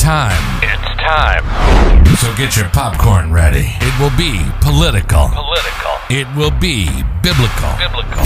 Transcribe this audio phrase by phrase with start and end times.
[0.00, 0.40] time.
[0.62, 1.44] It's time.
[2.16, 3.66] So get your popcorn ready.
[3.82, 5.28] It will be political.
[5.28, 5.92] Political.
[6.08, 6.88] It will be
[7.22, 7.76] biblical.
[7.76, 8.24] Biblical.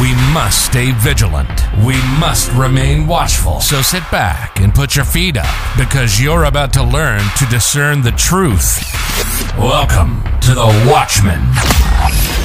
[0.00, 1.50] We must stay vigilant.
[1.84, 3.60] We must remain watchful.
[3.60, 8.00] So sit back and put your feet up because you're about to learn to discern
[8.00, 8.82] the truth.
[9.58, 12.41] Welcome to the Watchmen.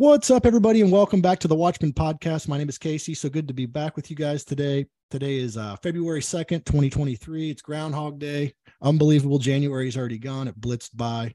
[0.00, 2.48] What's up, everybody, and welcome back to the Watchmen Podcast.
[2.48, 3.12] My name is Casey.
[3.12, 4.86] So good to be back with you guys today.
[5.10, 7.50] Today is uh, February 2nd, 2023.
[7.50, 8.54] It's Groundhog Day.
[8.80, 9.38] Unbelievable.
[9.38, 10.48] January is already gone.
[10.48, 11.34] It blitzed by.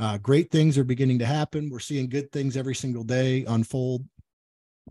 [0.00, 1.70] Uh, great things are beginning to happen.
[1.70, 4.04] We're seeing good things every single day unfold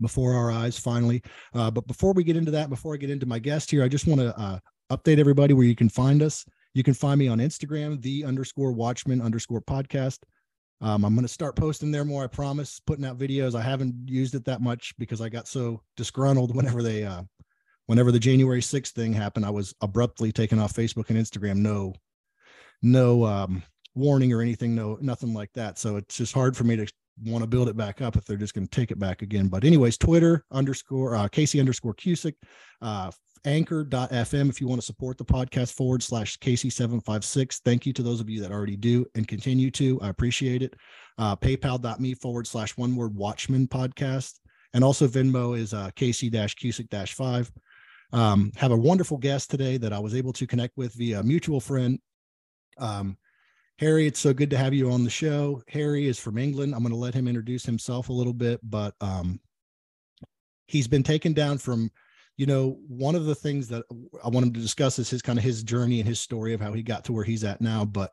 [0.00, 1.22] before our eyes, finally.
[1.52, 3.88] Uh, but before we get into that, before I get into my guest here, I
[3.88, 4.58] just want to uh,
[4.90, 6.46] update everybody where you can find us.
[6.72, 10.20] You can find me on Instagram, the underscore Watchmen underscore podcast.
[10.80, 12.24] Um, I'm going to start posting there more.
[12.24, 12.80] I promise.
[12.80, 13.54] Putting out videos.
[13.54, 17.22] I haven't used it that much because I got so disgruntled whenever they, uh,
[17.86, 19.44] whenever the January 6th thing happened.
[19.44, 21.56] I was abruptly taken off Facebook and Instagram.
[21.56, 21.94] No,
[22.82, 23.62] no um,
[23.94, 24.74] warning or anything.
[24.74, 25.78] No, nothing like that.
[25.78, 26.86] So it's just hard for me to
[27.26, 29.48] want to build it back up if they're just going to take it back again.
[29.48, 32.34] But anyways, Twitter underscore uh, Casey underscore Cusick,
[32.80, 33.10] uh,
[33.44, 37.60] anchor.fm if you want to support the podcast forward slash Casey756.
[37.64, 40.00] Thank you to those of you that already do and continue to.
[40.00, 40.74] I appreciate it.
[41.18, 44.38] Uh, PayPal.me forward slash one word watchmen podcast.
[44.72, 47.50] And also Venmo is uh, Casey Cusick 5.
[48.12, 51.60] Um, have a wonderful guest today that I was able to connect with via mutual
[51.60, 51.98] friend.
[52.78, 53.16] Um,
[53.78, 55.62] Harry, it's so good to have you on the show.
[55.68, 56.74] Harry is from England.
[56.74, 59.40] I'm going to let him introduce himself a little bit, but um,
[60.66, 61.90] he's been taken down from
[62.40, 63.84] you know one of the things that
[64.24, 66.60] i want him to discuss is his kind of his journey and his story of
[66.60, 68.12] how he got to where he's at now but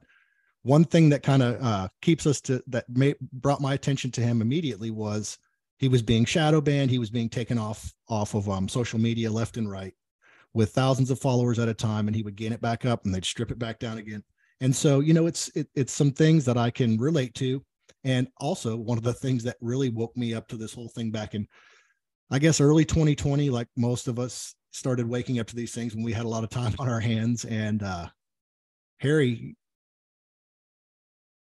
[0.64, 4.20] one thing that kind of uh, keeps us to that may, brought my attention to
[4.20, 5.38] him immediately was
[5.78, 9.32] he was being shadow banned he was being taken off off of um, social media
[9.32, 9.94] left and right
[10.54, 13.16] with thousands of followers at a time and he would gain it back up and
[13.16, 14.24] they'd strip it back down again.
[14.60, 17.64] And so you know it's it, it's some things that i can relate to.
[18.04, 21.12] And also one of the things that really woke me up to this whole thing
[21.12, 21.48] back in
[22.30, 26.04] I guess early 2020, like most of us started waking up to these things when
[26.04, 27.46] we had a lot of time on our hands.
[27.46, 28.08] And uh,
[29.00, 29.56] Harry,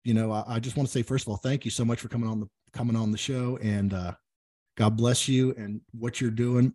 [0.04, 2.00] you know, I, I just want to say first of all, thank you so much
[2.00, 4.12] for coming on the coming on the show, and uh,
[4.76, 6.74] God bless you and what you're doing.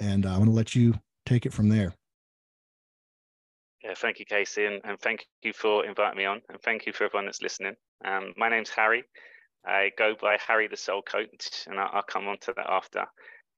[0.00, 0.94] And uh, I'm to let you
[1.26, 1.94] take it from there.
[3.84, 6.92] Yeah, thank you, Casey, and, and thank you for inviting me on, and thank you
[6.92, 7.74] for everyone that's listening.
[8.04, 9.04] Um, my name's Harry.
[9.66, 13.04] I go by Harry the Soul Coach, and I'll, I'll come on to that after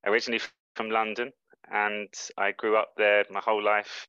[0.04, 0.40] originally
[0.74, 1.32] from London,
[1.70, 4.06] and I grew up there my whole life.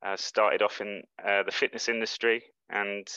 [0.00, 3.08] Uh, started off in uh, the fitness industry, and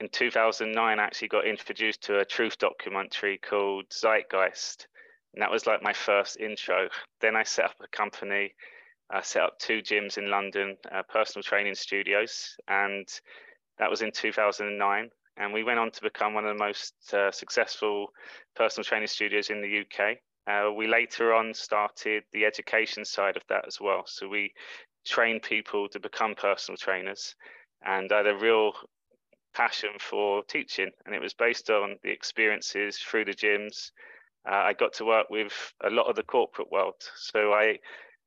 [0.00, 4.86] in 2009, I actually got introduced to a truth documentary called Zeitgeist,
[5.32, 6.88] and that was like my first intro.
[7.20, 8.54] Then I set up a company.
[9.10, 13.06] I set up two gyms in London, uh, personal training studios, and
[13.78, 15.10] that was in 2009.
[15.36, 18.08] And we went on to become one of the most uh, successful
[18.54, 20.18] personal training studios in the UK.
[20.46, 24.02] Uh, we later on started the education side of that as well.
[24.06, 24.52] So we
[25.06, 27.34] train people to become personal trainers,
[27.84, 28.72] and I had a real
[29.54, 33.90] passion for teaching, and it was based on the experiences through the gyms.
[34.46, 35.52] Uh, I got to work with
[35.82, 37.78] a lot of the corporate world, so I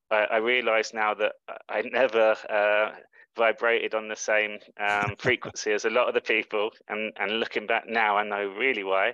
[0.10, 1.34] I, I realised now that
[1.70, 2.92] I never uh,
[3.36, 7.68] vibrated on the same um, frequency as a lot of the people, and and looking
[7.68, 9.14] back now, I know really why.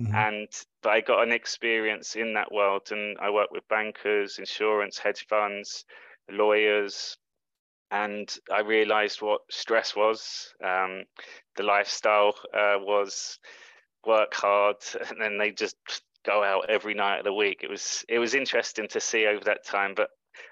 [0.00, 0.14] Mm-hmm.
[0.14, 0.48] And
[0.82, 5.26] but I got an experience in that world, and I worked with bankers, insurance, hedge
[5.28, 5.84] funds,
[6.30, 7.16] lawyers,
[7.90, 10.54] and I realized what stress was.
[10.64, 11.04] Um,
[11.56, 13.38] the lifestyle uh, was
[14.06, 14.76] work hard,
[15.10, 15.76] and then they just
[16.24, 17.60] go out every night of the week.
[17.62, 20.08] It was it was interesting to see over that time, but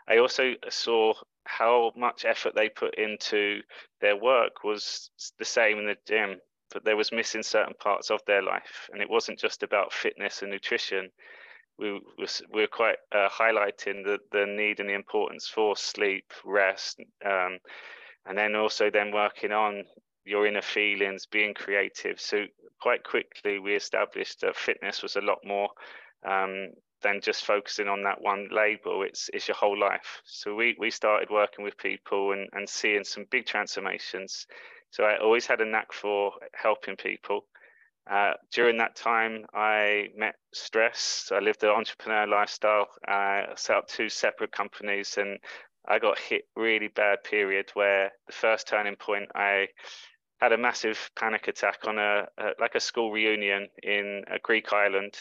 [0.07, 1.15] I also saw
[1.45, 3.63] how much effort they put into
[4.01, 6.41] their work was the same in the gym
[6.73, 10.43] but there was missing certain parts of their life, and it wasn't just about fitness
[10.43, 11.11] and nutrition.
[11.79, 17.01] We we were quite uh, highlighting the the need and the importance for sleep, rest,
[17.25, 17.59] um,
[18.27, 19.85] and then also then working on
[20.25, 22.21] your inner feelings, being creative.
[22.21, 22.45] So
[22.81, 25.71] quite quickly we established that fitness was a lot more
[26.27, 26.69] um,
[27.03, 29.03] than just focusing on that one label.
[29.03, 30.21] It's it's your whole life.
[30.25, 34.47] So we we started working with people and and seeing some big transformations
[34.91, 37.47] so I always had a knack for helping people.
[38.11, 41.31] Uh, during that time, I met stress.
[41.33, 42.89] I lived an entrepreneur lifestyle.
[43.07, 45.39] I set up two separate companies, and
[45.87, 49.69] I got hit really bad period where the first turning point, I
[50.41, 54.73] had a massive panic attack on a, a like a school reunion in a Greek
[54.73, 55.15] island,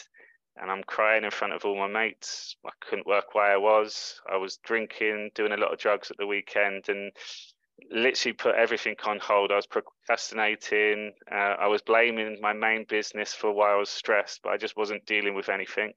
[0.55, 2.55] and I'm crying in front of all my mates.
[2.65, 4.19] I couldn't work where I was.
[4.31, 7.11] I was drinking, doing a lot of drugs at the weekend, and
[7.91, 9.51] literally put everything on hold.
[9.51, 11.13] I was procrastinating.
[11.31, 14.77] Uh, I was blaming my main business for why I was stressed, but I just
[14.77, 15.93] wasn't dealing with anything.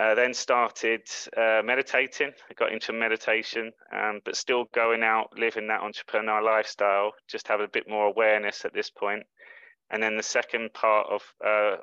[0.00, 1.02] Uh, then started
[1.36, 2.32] uh, meditating.
[2.50, 7.60] I got into meditation, um, but still going out, living that entrepreneur lifestyle, just have
[7.60, 9.22] a bit more awareness at this point.
[9.90, 11.76] And then the second part of uh,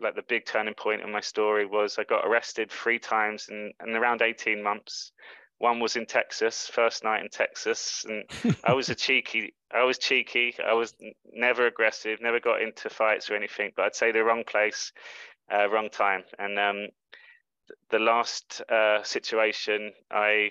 [0.00, 3.72] like the big turning point in my story was I got arrested three times in,
[3.86, 5.12] in around 18 months.
[5.62, 8.24] One was in Texas, first night in Texas, and
[8.64, 9.54] I was a cheeky.
[9.70, 10.56] I was cheeky.
[10.58, 10.92] I was
[11.32, 13.70] never aggressive, never got into fights or anything.
[13.76, 14.92] But I'd say the wrong place,
[15.54, 16.24] uh, wrong time.
[16.36, 16.88] And um,
[17.90, 20.50] the last uh, situation, I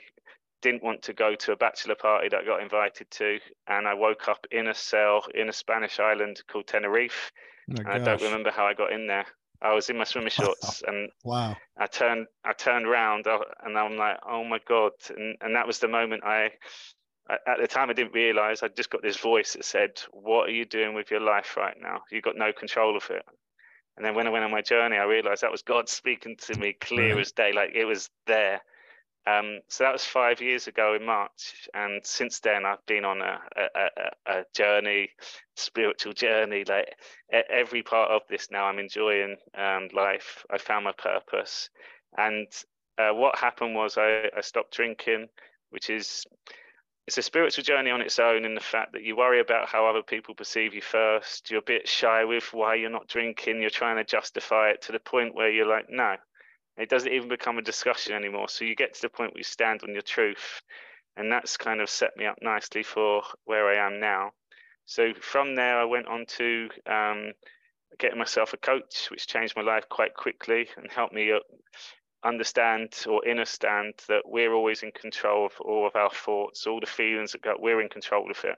[0.62, 3.96] didn't want to go to a bachelor party that I got invited to, and I
[3.96, 7.34] woke up in a cell in a Spanish island called Tenerife.
[7.70, 9.26] Oh I don't remember how I got in there.
[9.62, 11.56] I was in my swimming shorts and wow.
[11.78, 14.92] I turned I turned around uh, and I'm like, oh my god!
[15.10, 16.52] And and that was the moment I,
[17.30, 20.54] at the time I didn't realize I just got this voice that said, "What are
[20.54, 22.02] you doing with your life right now?
[22.12, 23.24] You've got no control of it."
[23.98, 26.58] And then when I went on my journey, I realized that was God speaking to
[26.58, 28.62] me clear as day, like it was there.
[29.28, 33.22] Um, so that was five years ago in March, and since then I've been on
[33.22, 33.90] a, a,
[34.26, 35.10] a, journey,
[35.56, 36.64] spiritual journey.
[36.68, 36.96] Like
[37.32, 40.44] every part of this now, I'm enjoying um, life.
[40.50, 41.70] I found my purpose,
[42.18, 42.48] and
[42.98, 45.28] uh, what happened was I, I stopped drinking,
[45.70, 46.26] which is
[47.08, 49.88] it's a spiritual journey on its own in the fact that you worry about how
[49.88, 51.52] other people perceive you first.
[51.52, 53.62] You're a bit shy with why you're not drinking.
[53.62, 56.16] You're trying to justify it to the point where you're like, no,
[56.78, 58.50] it doesn't even become a discussion anymore.
[58.50, 60.62] So you get to the point where you stand on your truth.
[61.18, 64.32] And that's kind of set me up nicely for where I am now.
[64.86, 67.32] So from there, I went on to um,
[68.00, 71.40] getting myself a coach, which changed my life quite quickly and helped me uh,
[72.24, 76.86] understand or understand that we're always in control of all of our thoughts, all the
[76.86, 78.56] feelings that go, we're in control of it.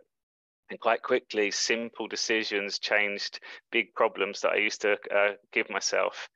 [0.69, 3.39] And quite quickly, simple decisions changed
[3.71, 6.30] big problems that I used to uh, give myself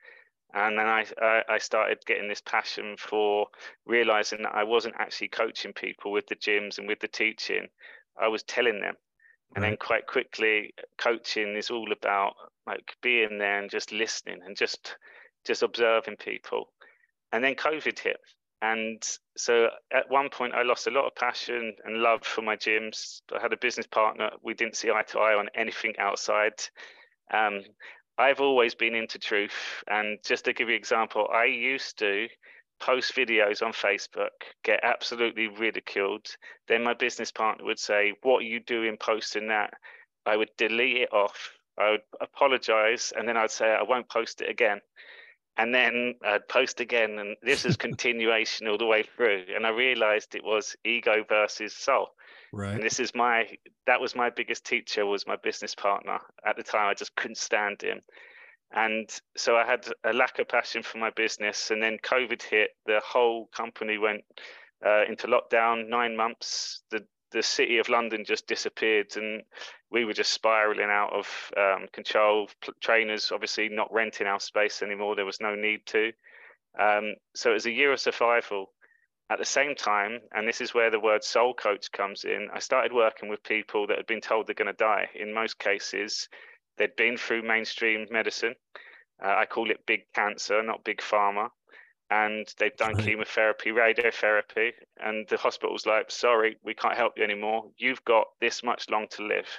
[0.54, 1.06] and then I,
[1.50, 3.48] I started getting this passion for
[3.86, 7.68] realizing that I wasn't actually coaching people with the gyms and with the teaching.
[8.20, 8.96] I was telling them.
[9.56, 9.72] And right.
[9.72, 12.34] then quite quickly, coaching is all about
[12.66, 14.96] like being there and just listening and just
[15.46, 16.70] just observing people.
[17.32, 18.18] And then COVID hit.
[18.62, 19.02] And
[19.38, 23.22] so at one point, I lost a lot of passion and love for my gyms.
[23.34, 24.32] I had a business partner.
[24.44, 26.54] We didn't see eye to eye on anything outside.
[27.32, 27.62] Um,
[28.18, 29.84] I've always been into truth.
[29.88, 32.28] And just to give you an example, I used to
[32.80, 34.30] post videos on Facebook,
[34.64, 36.28] get absolutely ridiculed.
[36.68, 39.74] Then my business partner would say, What are you doing posting that?
[40.26, 41.52] I would delete it off.
[41.78, 43.14] I would apologize.
[43.16, 44.82] And then I'd say, I won't post it again.
[45.58, 47.20] And then I'd post again.
[47.20, 49.46] And this is continuation all the way through.
[49.56, 52.10] And I realized it was ego versus soul.
[52.52, 52.74] Right.
[52.74, 53.48] And this is my
[53.86, 56.20] that was my biggest teacher was my business partner.
[56.46, 58.02] At the time I just couldn't stand him.
[58.72, 62.72] And so I had a lack of passion for my business and then COVID hit,
[62.86, 64.24] the whole company went
[64.86, 66.82] uh, into lockdown, 9 months.
[66.92, 69.44] The the city of London just disappeared and
[69.92, 71.28] we were just spiraling out of
[71.58, 72.50] um, control.
[72.82, 75.16] Trainers obviously not renting our space anymore.
[75.16, 76.12] There was no need to.
[76.80, 78.72] Um, so it was a year of survival.
[79.30, 82.60] At the same time, and this is where the word soul coach comes in, I
[82.60, 85.10] started working with people that had been told they're going to die.
[85.16, 86.30] In most cases,
[86.78, 88.56] they'd been through mainstream medicine.
[89.22, 91.50] Uh, I call it big cancer, not big pharma.
[92.10, 93.04] And they've done right.
[93.04, 97.70] chemotherapy, radiotherapy, and the hospital's like, sorry, we can't help you anymore.
[97.76, 99.50] You've got this much long to live.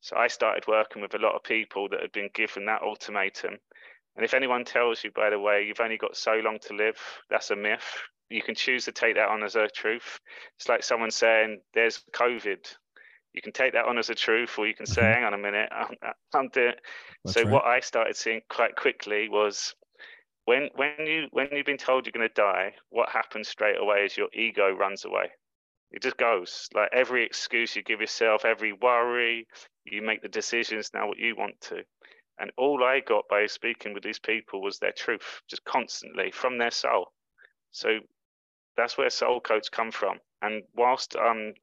[0.00, 3.58] So I started working with a lot of people that had been given that ultimatum.
[4.14, 6.98] And if anyone tells you, by the way, you've only got so long to live,
[7.28, 10.20] that's a myth you can choose to take that on as a truth.
[10.58, 12.66] It's like someone saying, "There's COVID."
[13.32, 15.12] You can take that on as a truth, or you can say, mm-hmm.
[15.12, 15.94] "Hang on a minute, I'm,
[16.34, 16.74] I'm doing."
[17.26, 17.50] so right.
[17.50, 19.74] what I started seeing quite quickly was
[20.46, 24.04] when when you when you've been told you're going to die, what happens straight away
[24.04, 25.30] is your ego runs away.
[25.92, 29.46] It just goes like every excuse you give yourself, every worry,
[29.84, 31.84] you make the decisions now what you want to.
[32.38, 36.58] And all I got by speaking with these people was their truth, just constantly from
[36.58, 37.12] their soul.
[37.70, 38.00] So
[38.76, 40.18] that's where soul coach come from.
[40.42, 41.54] And whilst I'm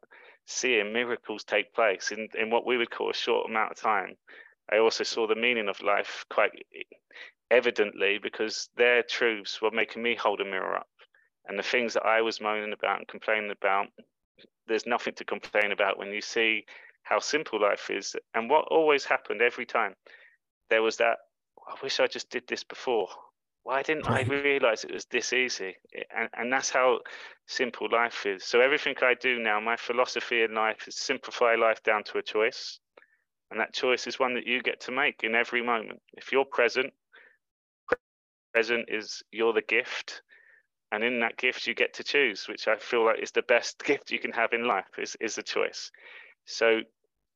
[0.45, 4.15] seeing miracles take place in, in what we would call a short amount of time,
[4.71, 6.51] I also saw the meaning of life quite
[7.51, 10.87] evidently because their truths were making me hold a mirror up.
[11.45, 13.87] And the things that I was moaning about and complaining about,
[14.67, 16.65] there's nothing to complain about when you see
[17.03, 18.15] how simple life is.
[18.33, 19.95] And what always happened every time,
[20.69, 21.17] there was that,
[21.67, 23.09] I wish I just did this before.
[23.63, 24.05] Why didn't.
[24.07, 25.77] I realize it was this easy?
[26.15, 26.99] And, and that's how
[27.47, 28.43] simple life is.
[28.43, 32.21] So everything I do now, my philosophy in life is simplify life down to a
[32.21, 32.79] choice.
[33.51, 36.01] And that choice is one that you get to make in every moment.
[36.13, 36.93] If you're present,
[38.53, 40.21] present is you're the gift.
[40.91, 43.83] And in that gift, you get to choose, which I feel like is the best
[43.83, 45.91] gift you can have in life is, is a choice.
[46.45, 46.81] So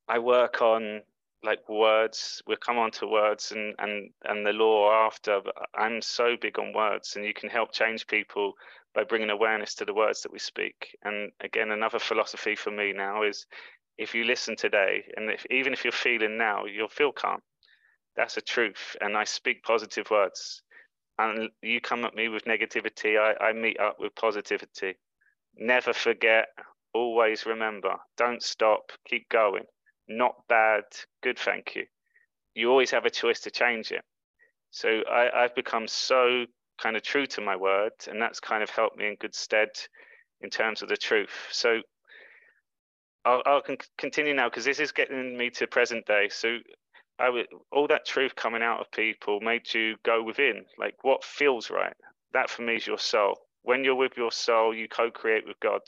[0.08, 1.02] I work on
[1.44, 6.02] like words we'll come on to words and and and the law after but i'm
[6.02, 8.54] so big on words and you can help change people
[8.94, 10.96] by bringing awareness to the words that we speak.
[11.04, 13.46] And again another philosophy for me now is
[13.96, 17.40] if you listen today and if even if you're feeling now you'll feel calm.
[18.16, 18.96] That's a truth.
[19.00, 20.62] And i speak positive words.
[21.16, 24.96] And you come at me with negativity i, I meet up with positivity.
[25.56, 26.48] Never forget
[26.94, 29.64] always remember don't stop keep going
[30.08, 30.84] not bad,
[31.22, 31.84] good, thank you.
[32.54, 34.02] You always have a choice to change it.
[34.70, 36.44] So I, I've become so
[36.80, 39.68] kind of true to my word, and that's kind of helped me in good stead
[40.40, 41.34] in terms of the truth.
[41.50, 41.80] So
[43.24, 43.62] I'll, I'll
[43.96, 46.28] continue now because this is getting me to present day.
[46.30, 46.58] So
[47.18, 51.24] I would, all that truth coming out of people made you go within, like what
[51.24, 51.94] feels right.
[52.32, 53.38] That for me is your soul.
[53.62, 55.80] When you're with your soul, you co-create with God,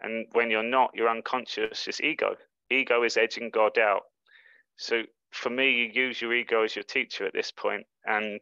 [0.00, 1.88] and when you're not, you're unconscious.
[1.88, 2.36] It's ego
[2.70, 4.02] ego is edging God out.
[4.76, 5.02] So
[5.34, 7.84] for me, you use your ego as your teacher at this point.
[8.06, 8.40] And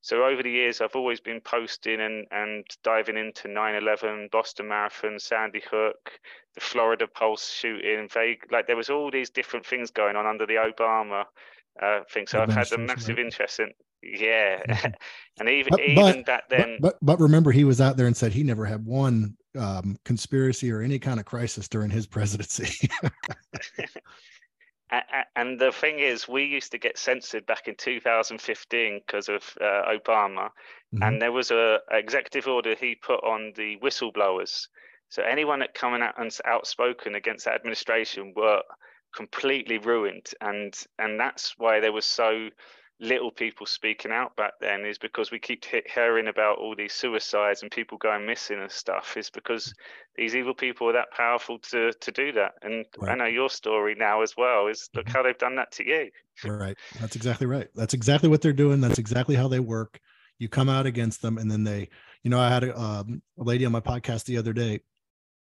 [0.00, 4.68] so over the years, I've always been posting and, and diving into 9 11, Boston
[4.68, 6.10] Marathon, Sandy Hook,
[6.54, 8.08] the Florida Pulse shooting.
[8.14, 11.24] They, like there was all these different things going on under the Obama
[11.82, 12.26] uh, thing.
[12.26, 13.24] So I've had a massive right?
[13.24, 14.62] interest in, yeah.
[15.40, 16.78] and even, but, even that then.
[16.80, 19.98] But, but, but remember, he was out there and said he never had one um,
[20.04, 22.88] conspiracy or any kind of crisis during his presidency.
[25.36, 29.82] and the thing is, we used to get censored back in 2015 because of uh,
[29.88, 31.02] Obama, mm-hmm.
[31.02, 34.68] and there was a, a, executive order he put on the whistleblowers.
[35.08, 38.62] So anyone that coming out and outspoken against that administration were
[39.14, 42.48] completely ruined, and and that's why there was so
[43.04, 47.62] little people speaking out back then is because we keep hearing about all these suicides
[47.62, 49.74] and people going missing and stuff is because
[50.16, 52.54] these evil people are that powerful to to do that.
[52.62, 53.12] And right.
[53.12, 55.16] i know your story now as well is look mm-hmm.
[55.16, 56.10] how they've done that to you.
[56.44, 56.76] Right.
[57.00, 57.68] That's exactly right.
[57.74, 58.80] That's exactly what they're doing.
[58.80, 60.00] That's exactly how they work.
[60.38, 61.88] You come out against them and then they
[62.24, 64.80] you know i had a, um, a lady on my podcast the other day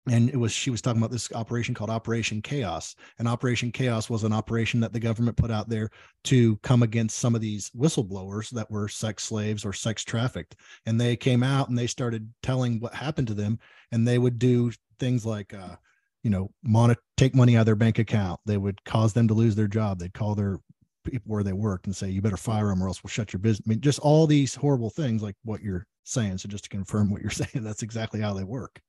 [0.08, 2.96] and it was she was talking about this operation called operation chaos.
[3.18, 5.90] And operation chaos was an operation that the government put out there
[6.26, 10.56] to come against some of these whistleblowers that were sex slaves or sex trafficked.
[10.86, 13.60] And they came out and they started telling what happened to them.
[13.92, 15.76] And they would do things like uh
[16.24, 18.40] you know mon- take money out of their bank account.
[18.46, 20.00] They would cause them to lose their job.
[20.00, 20.60] They'd call their
[21.04, 23.40] people where they worked and say you better fire them or else we'll shut your
[23.40, 23.66] business.
[23.68, 26.38] I mean just all these horrible things like what you're saying.
[26.38, 28.82] So just to confirm what you're saying that's exactly how they work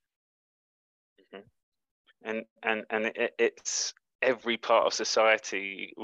[2.26, 5.94] and and and it, it's every part of society.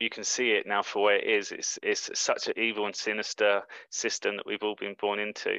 [0.00, 1.52] You can see it now for where it is.
[1.52, 5.58] It's it's such an evil and sinister system that we've all been born into.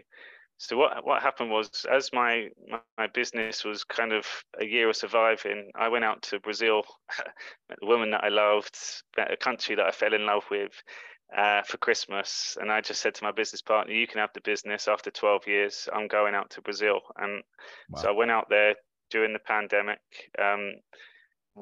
[0.58, 2.50] So what what happened was, as my
[2.98, 4.26] my business was kind of
[4.60, 6.84] a year of surviving, I went out to Brazil,
[7.70, 8.78] met the woman that I loved,
[9.18, 10.74] met a country that I fell in love with,
[11.36, 14.42] uh, for Christmas, and I just said to my business partner, "You can have the
[14.42, 15.88] business after 12 years.
[15.94, 17.44] I'm going out to Brazil." And
[17.90, 18.02] wow.
[18.02, 18.76] so I went out there
[19.10, 20.00] during the pandemic.
[20.38, 20.74] Um,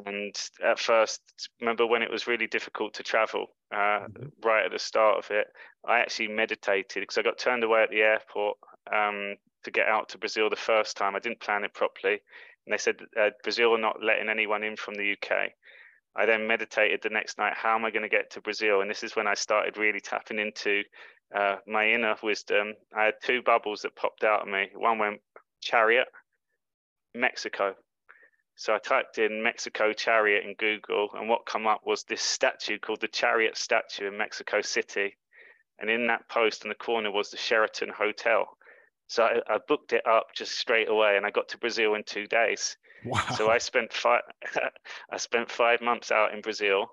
[0.06, 1.22] and at first,
[1.60, 4.27] remember when it was really difficult to travel, uh, mm-hmm.
[4.44, 5.48] right at the start of it,
[5.88, 8.58] I actually meditated because I got turned away at the airport
[8.94, 11.16] um, to get out to Brazil the first time.
[11.16, 12.22] I didn't plan it properly.
[12.66, 15.51] And they said, uh, Brazil are not letting anyone in from the UK.
[16.16, 18.82] I then meditated the next night, how am I going to get to Brazil?
[18.82, 20.84] And this is when I started really tapping into
[21.36, 22.74] uh, my inner wisdom.
[22.96, 24.70] I had two bubbles that popped out of me.
[24.75, 25.22] One went
[25.62, 26.08] chariot,
[27.20, 27.76] Mexico.
[28.56, 32.80] So I typed in Mexico chariot in Google, and what come up was this statue
[32.80, 35.16] called the Chariot Statue in Mexico City.
[35.80, 38.48] And in that post in the corner was the Sheraton Hotel.
[39.06, 42.04] So I, I booked it up just straight away, and I got to Brazil in
[42.04, 42.78] two days.
[43.06, 43.24] Wow.
[43.36, 44.22] So I spent five,
[45.12, 46.88] I spent five months out in Brazil,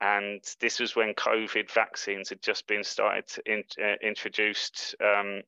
[0.00, 5.42] and this was when COVID vaccines had just been started in, uh, introduced um,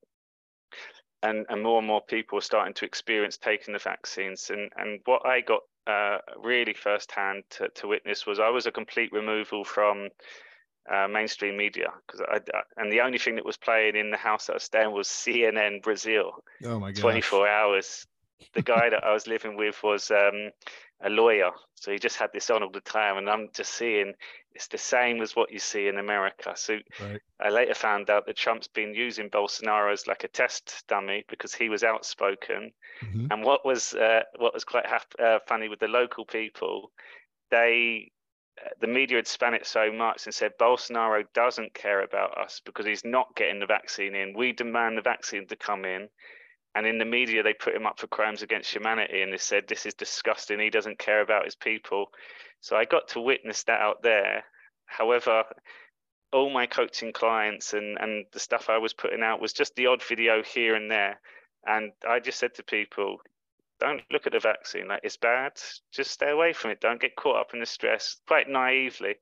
[1.22, 4.50] and, and more and more people are starting to experience taking the vaccines.
[4.50, 8.72] And, and what I got uh, really firsthand to, to witness was I was a
[8.72, 10.08] complete removal from
[10.92, 14.16] uh, mainstream media because I, I, and the only thing that was playing in the
[14.16, 16.32] house that I was staying was CNN Brazil.
[16.64, 17.00] Oh my god!
[17.00, 18.06] Twenty four hours.
[18.54, 20.50] The guy that I was living with was um,
[21.04, 21.50] a lawyer.
[21.74, 23.18] So he just had this on all the time.
[23.18, 24.14] And I'm just seeing
[24.54, 26.52] it's the same as what you see in America.
[26.54, 27.20] So right.
[27.40, 31.54] I later found out that Trump's been using Bolsonaro as like a test dummy because
[31.54, 32.72] he was outspoken.
[33.04, 33.26] Mm-hmm.
[33.30, 34.86] And what was uh, what was quite
[35.18, 36.92] uh, funny with the local people,
[37.50, 38.12] they
[38.80, 42.86] the media had spun it so much and said Bolsonaro doesn't care about us because
[42.86, 44.34] he's not getting the vaccine in.
[44.36, 46.08] We demand the vaccine to come in.
[46.74, 49.68] And in the media, they put him up for crimes against humanity and they said,
[49.68, 50.58] This is disgusting.
[50.58, 52.06] He doesn't care about his people.
[52.60, 54.44] So I got to witness that out there.
[54.86, 55.44] However,
[56.32, 59.86] all my coaching clients and, and the stuff I was putting out was just the
[59.86, 61.20] odd video here and there.
[61.66, 63.18] And I just said to people,
[63.82, 65.52] don't look at the vaccine like it's bad.
[65.90, 66.80] Just stay away from it.
[66.80, 68.16] Don't get caught up in the stress.
[68.28, 69.16] Quite naively,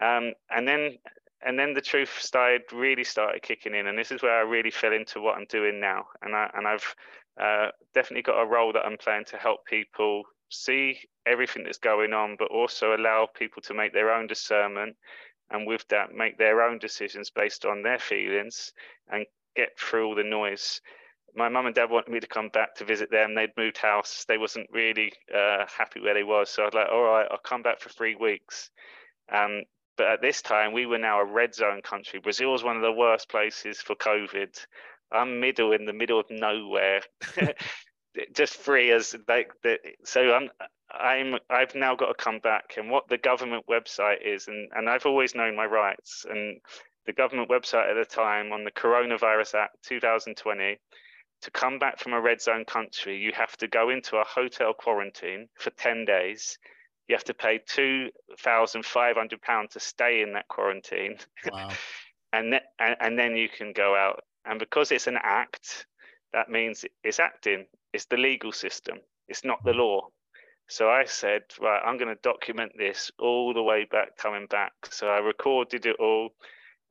[0.00, 0.98] um, and then
[1.42, 4.70] and then the truth started really started kicking in, and this is where I really
[4.70, 6.06] fell into what I'm doing now.
[6.22, 6.94] And I and I've
[7.40, 12.12] uh, definitely got a role that I'm playing to help people see everything that's going
[12.12, 14.96] on, but also allow people to make their own discernment,
[15.50, 18.72] and with that make their own decisions based on their feelings
[19.10, 20.80] and get through all the noise
[21.34, 23.34] my mum and dad wanted me to come back to visit them.
[23.34, 24.24] They'd moved house.
[24.26, 26.50] They wasn't really uh, happy where they was.
[26.50, 28.70] So I was like, all right, I'll come back for three weeks.
[29.32, 29.62] Um,
[30.00, 32.20] but at this time, we were now a red zone country.
[32.20, 34.58] Brazil was one of the worst places for COVID.
[35.12, 37.02] I'm middle in the middle of nowhere,
[38.34, 39.76] just free as like the,
[40.06, 40.48] so I'm
[40.90, 44.88] I'm I've now got to come back and what the government website is and and
[44.88, 46.62] I've always known my rights and
[47.04, 50.78] the government website at the time on the Coronavirus Act 2020
[51.42, 54.72] to come back from a red zone country, you have to go into a hotel
[54.72, 56.58] quarantine for 10 days.
[57.10, 61.18] You have to pay £2,500 to stay in that quarantine.
[61.50, 61.70] Wow.
[62.32, 64.22] and, th- and, and then you can go out.
[64.44, 65.86] And because it's an act,
[66.32, 70.06] that means it's acting, it's the legal system, it's not the law.
[70.68, 74.74] So I said, right, I'm going to document this all the way back, coming back.
[74.88, 76.28] So I recorded it all.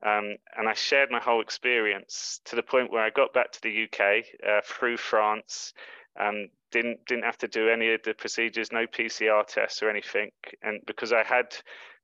[0.04, 3.62] Um, and I shared my whole experience to the point where I got back to
[3.62, 5.72] the UK uh, through France.
[6.20, 10.30] Um, didn't didn't have to do any of the procedures, no PCR tests or anything,
[10.62, 11.54] and because I had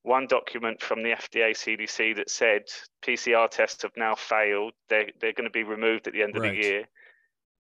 [0.02, 2.62] one document from the FDA CDC that said
[3.02, 6.42] PCR tests have now failed, they they're going to be removed at the end of
[6.42, 6.52] right.
[6.52, 6.84] the year.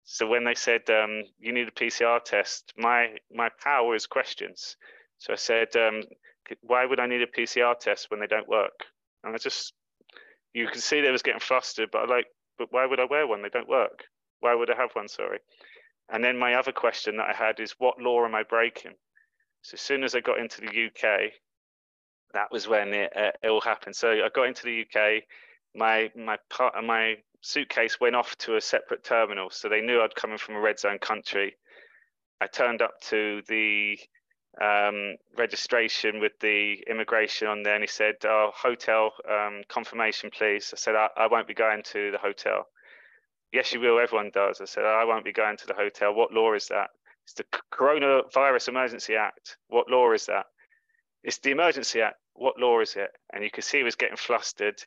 [0.05, 4.77] So when they said um, you need a PCR test, my my power is questions.
[5.19, 6.03] So I said, um,
[6.61, 8.85] why would I need a PCR test when they don't work?
[9.23, 9.73] And I just
[10.53, 12.27] you can see they was getting flustered, but I like,
[12.59, 13.43] but why would I wear one?
[13.43, 14.05] They don't work.
[14.41, 15.09] Why would I have one?
[15.09, 15.39] Sorry.
[16.11, 18.95] And then my other question that I had is, what law am I breaking?
[19.63, 21.33] So as soon as I got into the UK,
[22.35, 23.97] that was when it, uh, it all happened.
[23.97, 25.23] So I got into the UK.
[25.75, 30.15] My my part my suitcase went off to a separate terminal, so they knew I'd
[30.15, 31.57] coming from a red zone country.
[32.41, 33.99] I turned up to the
[34.61, 40.73] um, registration with the immigration on there, and he said, "Oh, hotel um, confirmation, please."
[40.75, 42.67] I said, I, "I won't be going to the hotel."
[43.55, 43.99] Yes, you will.
[43.99, 44.61] Everyone does.
[44.61, 46.91] I said, "I won't be going to the hotel." What law is that?
[47.25, 49.57] It's the Coronavirus Emergency Act.
[49.69, 50.47] What law is that?
[51.23, 52.19] It's the Emergency Act.
[52.35, 53.11] What law is it?
[53.33, 54.83] And you could see he was getting flustered.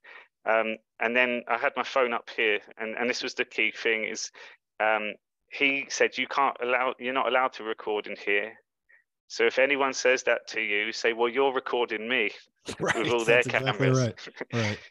[0.46, 3.72] Um, and then I had my phone up here, and, and this was the key
[3.72, 4.32] thing: is
[4.80, 5.14] um,
[5.50, 8.54] he said you can't allow, you're not allowed to record in here
[9.28, 12.32] so if anyone says that to you, say, "Well, you're recording me
[12.80, 14.70] right, with all their cameras." Exactly right.
[14.70, 14.80] right.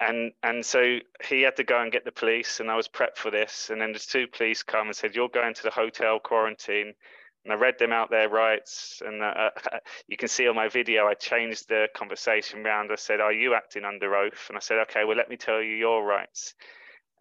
[0.00, 3.16] and and so he had to go and get the police, and I was prepped
[3.16, 3.70] for this.
[3.70, 6.94] And then the two police come and said, "You're going to the hotel quarantine."
[7.44, 9.50] And I read them out their rights, and uh,
[10.08, 12.90] you can see on my video, I changed the conversation round.
[12.90, 15.62] I said, "Are you acting under oath?" And I said, "Okay, well, let me tell
[15.62, 16.54] you your rights."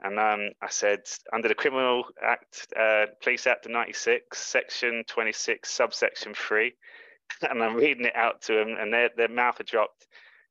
[0.02, 5.70] And um, I said, under the Criminal Act, uh, Police Act of 96, Section 26,
[5.70, 6.74] subsection 3,
[7.50, 10.08] and I'm reading it out to them, and their, their mouth had dropped.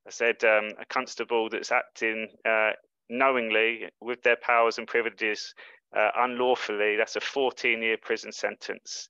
[0.06, 2.72] I said, um, a constable that's acting uh,
[3.08, 5.54] knowingly with their powers and privileges
[5.96, 9.08] uh, unlawfully, that's a 14 year prison sentence.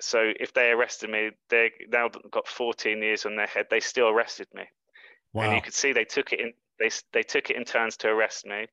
[0.00, 3.66] So if they arrested me, they now got 14 years on their head.
[3.70, 4.64] They still arrested me.
[5.32, 5.44] Wow.
[5.44, 6.52] And you could see they took it in.
[6.78, 8.68] They, they took it in turns to arrest me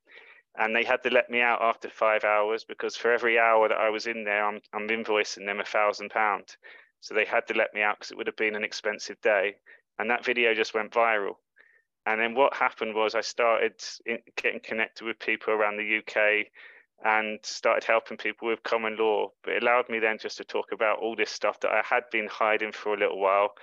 [0.57, 3.77] and they had to let me out after five hours because for every hour that
[3.77, 6.55] I was in there, I'm, I'm invoicing them a thousand pound.
[7.01, 9.55] So they had to let me out because it would have been an expensive day.
[9.99, 11.35] And that video just went viral.
[12.05, 13.73] And then what happened was I started
[14.35, 16.47] getting connected with people around the UK
[17.03, 19.29] and started helping people with common law.
[19.43, 22.03] But it allowed me then just to talk about all this stuff that I had
[22.11, 23.55] been hiding for a little while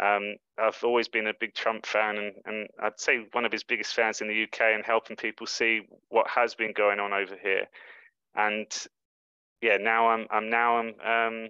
[0.00, 3.64] um, I've always been a big Trump fan, and, and I'd say one of his
[3.64, 7.36] biggest fans in the UK, and helping people see what has been going on over
[7.42, 7.66] here.
[8.34, 8.66] And
[9.62, 11.48] yeah, now I'm I'm now I'm um,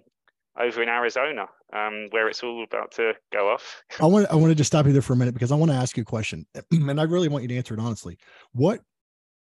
[0.59, 3.83] over in Arizona, um, where it's all about to go off.
[3.99, 5.77] I want I wanted to stop you there for a minute because I want to
[5.77, 8.17] ask you a question, and I really want you to answer it honestly.
[8.53, 8.81] What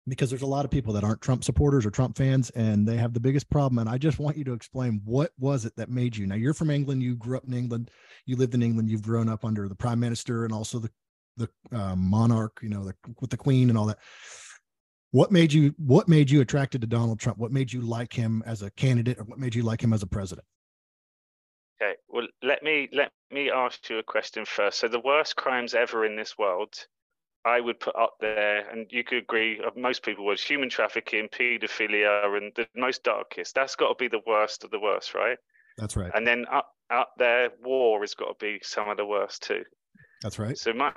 [0.08, 2.96] because there's a lot of people that aren't Trump supporters or Trump fans, and they
[2.96, 3.78] have the biggest problem.
[3.78, 6.26] And I just want you to explain what was it that made you.
[6.26, 7.02] Now you're from England.
[7.02, 7.90] You grew up in England.
[8.26, 8.90] You lived in England.
[8.90, 10.90] You've grown up under the prime minister and also the
[11.36, 12.58] the uh, monarch.
[12.62, 13.98] You know, the, with the queen and all that.
[15.12, 17.38] What made you What made you attracted to Donald Trump?
[17.38, 20.02] What made you like him as a candidate, or what made you like him as
[20.02, 20.46] a president?
[21.82, 24.78] Okay, well, let me let me ask you a question first.
[24.78, 26.74] So, the worst crimes ever in this world
[27.44, 31.28] I would put up there, and you could agree, uh, most people would, human trafficking,
[31.28, 33.54] paedophilia, and the most darkest.
[33.54, 35.38] That's got to be the worst of the worst, right?
[35.76, 36.12] That's right.
[36.14, 39.64] And then up up there, war has got to be some of the worst too.
[40.22, 40.56] That's right.
[40.56, 40.92] So my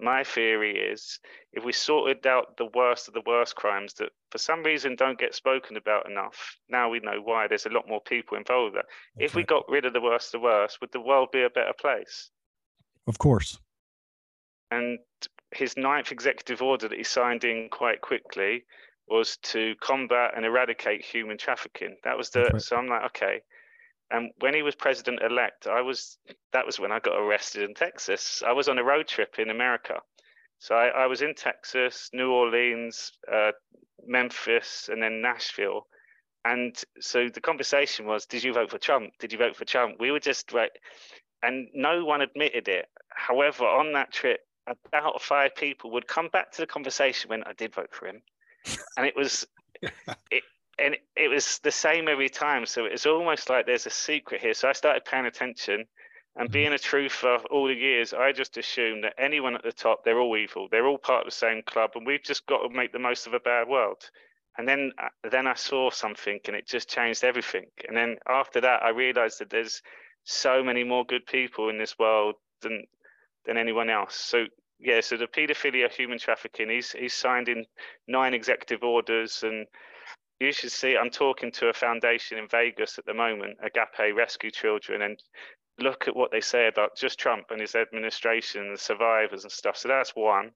[0.00, 1.18] my theory is,
[1.52, 5.18] if we sorted out the worst of the worst crimes that for some reason don't
[5.18, 7.48] get spoken about enough, now we know why.
[7.48, 8.84] There's a lot more people involved there.
[9.16, 11.42] That's if we got rid of the worst of the worst, would the world be
[11.42, 12.30] a better place?
[13.06, 13.58] Of course.
[14.70, 14.98] And
[15.52, 18.64] his ninth executive order that he signed in quite quickly
[19.08, 21.96] was to combat and eradicate human trafficking.
[22.04, 23.40] That was the so I'm like, okay.
[24.10, 26.18] And when he was president elect, I was
[26.52, 28.42] that was when I got arrested in Texas.
[28.46, 29.94] I was on a road trip in America.
[30.58, 33.52] So I, I was in Texas, New Orleans, uh,
[34.06, 35.86] Memphis, and then Nashville.
[36.44, 39.12] And so the conversation was, did you vote for Trump?
[39.18, 39.96] Did you vote for Trump?
[40.00, 40.70] We were just right.
[41.42, 42.86] And no one admitted it.
[43.08, 47.52] However, on that trip, about five people would come back to the conversation when I
[47.52, 48.22] did vote for him,
[48.96, 49.46] and it was
[49.82, 50.44] it,
[50.80, 52.66] and it was the same every time.
[52.66, 54.54] So it was almost like there's a secret here.
[54.54, 55.84] So I started paying attention,
[56.36, 56.52] and mm-hmm.
[56.52, 60.20] being a truther all the years, I just assumed that anyone at the top, they're
[60.20, 60.68] all evil.
[60.70, 63.26] They're all part of the same club, and we've just got to make the most
[63.26, 64.10] of a bad world.
[64.58, 67.66] And then, uh, then I saw something, and it just changed everything.
[67.86, 69.82] And then after that, I realized that there's
[70.24, 72.84] so many more good people in this world than
[73.46, 74.16] than anyone else.
[74.16, 74.46] So
[74.78, 77.64] yeah, so the paedophilia, human trafficking, he's he's signed in
[78.06, 79.66] nine executive orders, and
[80.40, 80.96] you should see.
[80.96, 85.22] I'm talking to a foundation in Vegas at the moment, Agape Rescue Children, and
[85.78, 89.52] look at what they say about just Trump and his administration, and the survivors and
[89.52, 89.76] stuff.
[89.76, 90.52] So that's one.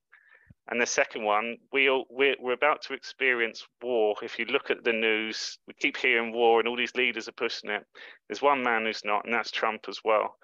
[0.70, 4.16] And the second one, we all, we're, we're about to experience war.
[4.23, 7.33] If you look at the news, we keep hearing war, and all these leaders are
[7.33, 7.85] pushing it.
[8.29, 10.37] There's one man who's not, and that's Trump as well.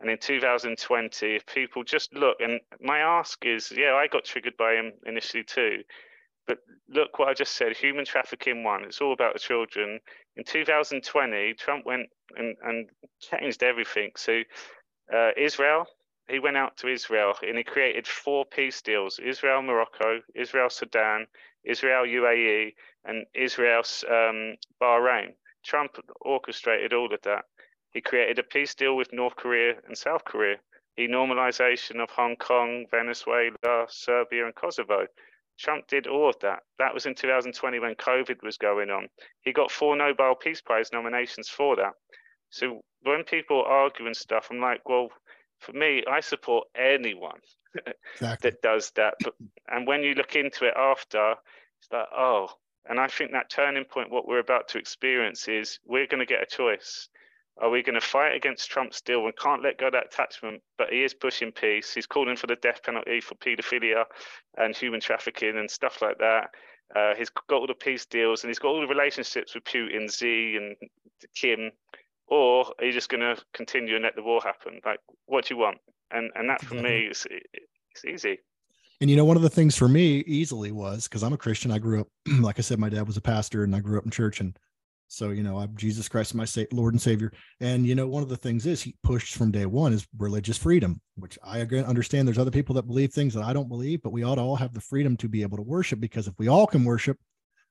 [0.00, 4.56] And in 2020, if people just look, and my ask is, yeah, I got triggered
[4.58, 5.78] by him initially too.
[6.46, 10.00] But look what I just said human trafficking one, it's all about the children.
[10.36, 12.88] In 2020, Trump went and, and
[13.20, 14.10] changed everything.
[14.16, 14.42] So,
[15.14, 15.86] uh, Israel,
[16.28, 21.26] he went out to Israel and he created four peace deals Israel, Morocco, Israel, Sudan,
[21.64, 22.74] Israel, UAE,
[23.04, 25.34] and Israel, um, Bahrain.
[25.64, 27.44] Trump orchestrated all of that.
[27.90, 30.56] He created a peace deal with North Korea and South Korea.
[30.96, 35.06] He normalization of Hong Kong, Venezuela, Serbia, and Kosovo.
[35.58, 36.60] Trump did all of that.
[36.78, 39.08] That was in 2020 when COVID was going on.
[39.40, 41.92] He got four Nobel Peace Prize nominations for that.
[42.50, 45.08] So when people argue and stuff, I'm like, well,
[45.60, 47.40] for me, I support anyone
[48.14, 48.50] exactly.
[48.50, 49.14] that does that.
[49.22, 49.34] But,
[49.68, 51.34] and when you look into it after,
[51.80, 52.48] it's like, oh,
[52.88, 56.26] and I think that turning point, what we're about to experience is we're going to
[56.26, 57.08] get a choice.
[57.60, 59.22] Are we going to fight against Trump still?
[59.22, 61.92] We can't let go of that attachment, but he is pushing peace.
[61.92, 64.04] He's calling for the death penalty for paedophilia
[64.56, 66.50] and human trafficking and stuff like that.
[66.94, 70.12] Uh, he's got all the peace deals and he's got all the relationships with Putin,
[70.12, 70.76] Xi, and
[71.34, 71.70] Kim.
[72.26, 74.80] Or are you just going to continue and let the war happen?
[74.84, 75.78] Like, what do you want?
[76.10, 78.38] And and that for me is it's easy.
[79.00, 81.70] And you know, one of the things for me easily was because I'm a Christian.
[81.70, 82.08] I grew up,
[82.40, 84.40] like I said, my dad was a pastor, and I grew up in church.
[84.40, 84.56] And
[85.12, 87.32] so, you know, I'm Jesus Christ, my sa- Lord and Savior.
[87.60, 90.56] And, you know, one of the things is he pushed from day one is religious
[90.56, 94.00] freedom, which I again understand there's other people that believe things that I don't believe,
[94.02, 96.34] but we ought to all have the freedom to be able to worship because if
[96.38, 97.18] we all can worship,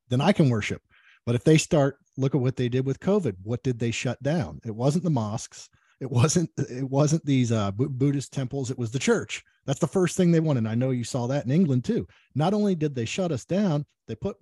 [0.10, 0.84] then I can worship.
[1.26, 3.36] But if they start, look at what they did with COVID.
[3.42, 4.60] What did they shut down?
[4.64, 5.68] It wasn't the mosques.
[6.00, 6.52] It wasn't.
[6.58, 8.70] It wasn't these uh, Buddhist temples.
[8.70, 9.44] It was the church.
[9.66, 10.68] That's the first thing they wanted.
[10.68, 12.08] I know you saw that in England too.
[12.36, 14.38] Not only did they shut us down, they put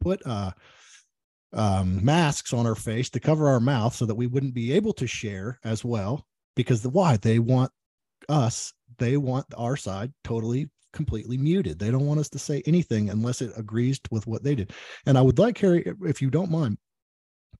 [0.00, 0.52] put uh,
[1.52, 4.92] um, masks on our face to cover our mouth so that we wouldn't be able
[4.94, 6.26] to share as well.
[6.56, 7.70] Because the why they want
[8.28, 11.78] us, they want our side totally completely muted.
[11.78, 14.72] They don't want us to say anything unless it agrees with what they did.
[15.06, 16.78] And I would like Harry, if you don't mind,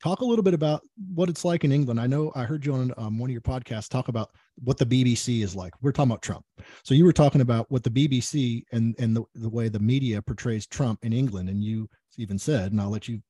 [0.03, 0.83] talk a little bit about
[1.15, 2.01] what it's like in England.
[2.01, 4.87] I know I heard you on um, one of your podcasts talk about what the
[4.87, 5.73] BBC is like.
[5.81, 6.45] We're talking about Trump.
[6.83, 10.23] So you were talking about what the BBC and and the, the way the media
[10.23, 13.21] portrays Trump in England, and you even said, and I'll let you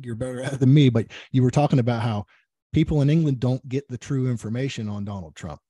[0.00, 2.26] you're better at than me, but you were talking about how
[2.72, 5.60] people in England don't get the true information on Donald Trump.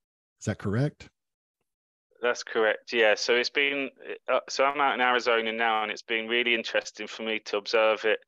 [0.41, 1.09] Is that correct?
[2.23, 2.93] That's correct.
[2.93, 3.15] Yeah.
[3.17, 3.91] So it's been,
[4.33, 7.59] uh, so I'm out in Arizona now, and it's been really interesting for me to
[7.59, 8.19] observe it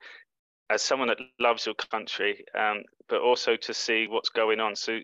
[0.68, 4.76] as someone that loves your country, um, but also to see what's going on.
[4.76, 4.98] So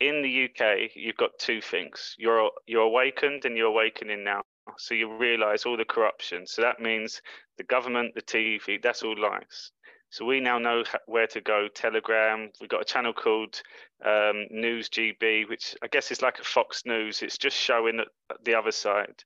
[0.00, 2.14] in the UK, you've got two things.
[2.18, 4.42] You're you're awakened, and you're awakening now.
[4.78, 6.46] So you realise all the corruption.
[6.46, 7.20] So that means
[7.58, 9.72] the government, the TV, that's all lies.
[10.12, 11.68] So we now know where to go.
[11.74, 12.50] Telegram.
[12.60, 13.62] We've got a channel called
[14.04, 17.22] um, News GB, which I guess is like a Fox News.
[17.22, 17.98] It's just showing
[18.44, 19.24] the other side,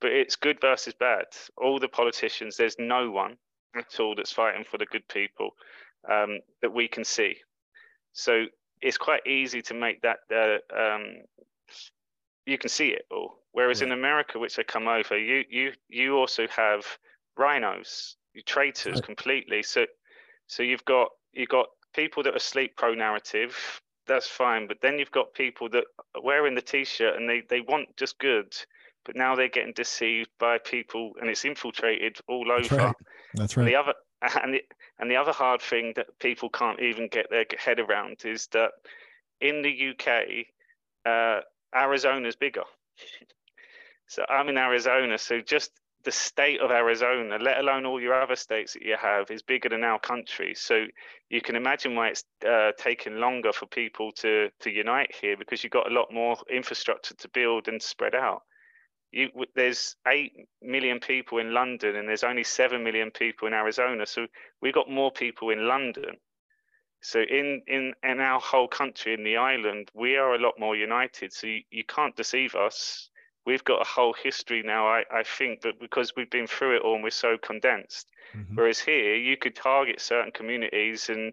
[0.00, 1.26] but it's good versus bad.
[1.58, 3.36] All the politicians, there's no one
[3.76, 5.50] at all that's fighting for the good people
[6.10, 7.36] um, that we can see.
[8.14, 8.46] So
[8.80, 10.20] it's quite easy to make that.
[10.34, 11.04] Uh, um,
[12.46, 13.34] you can see it all.
[13.52, 16.86] Whereas in America, which they come over, you you you also have
[17.38, 18.14] RINOs,
[18.46, 19.62] traitors completely.
[19.62, 19.84] So
[20.46, 23.80] so you've got you've got people that are sleep pro narrative.
[24.06, 27.60] That's fine, but then you've got people that are wearing the t-shirt and they they
[27.60, 28.54] want just good,
[29.04, 32.60] but now they're getting deceived by people, and it's infiltrated all over.
[32.62, 32.94] That's right.
[33.34, 33.62] That's right.
[33.64, 33.94] And the other
[34.42, 34.62] and the,
[34.98, 38.70] and the other hard thing that people can't even get their head around is that
[39.40, 40.46] in the UK,
[41.06, 41.40] uh,
[41.74, 42.62] Arizona's bigger.
[44.06, 45.72] so I'm in Arizona, so just
[46.04, 49.68] the state of Arizona, let alone all your other states that you have, is bigger
[49.68, 50.54] than our country.
[50.54, 50.84] So
[51.30, 55.64] you can imagine why it's uh, taken longer for people to to unite here because
[55.64, 58.42] you've got a lot more infrastructure to build and spread out.
[59.12, 64.06] You, there's eight million people in London and there's only seven million people in Arizona.
[64.06, 64.26] So
[64.60, 66.16] we've got more people in London.
[67.00, 70.76] So in in in our whole country, in the island, we are a lot more
[70.76, 71.32] united.
[71.32, 73.08] So you, you can't deceive us
[73.46, 76.82] we've got a whole history now, I, I think, that because we've been through it
[76.82, 78.08] all and we're so condensed.
[78.36, 78.54] Mm-hmm.
[78.54, 81.32] Whereas here, you could target certain communities and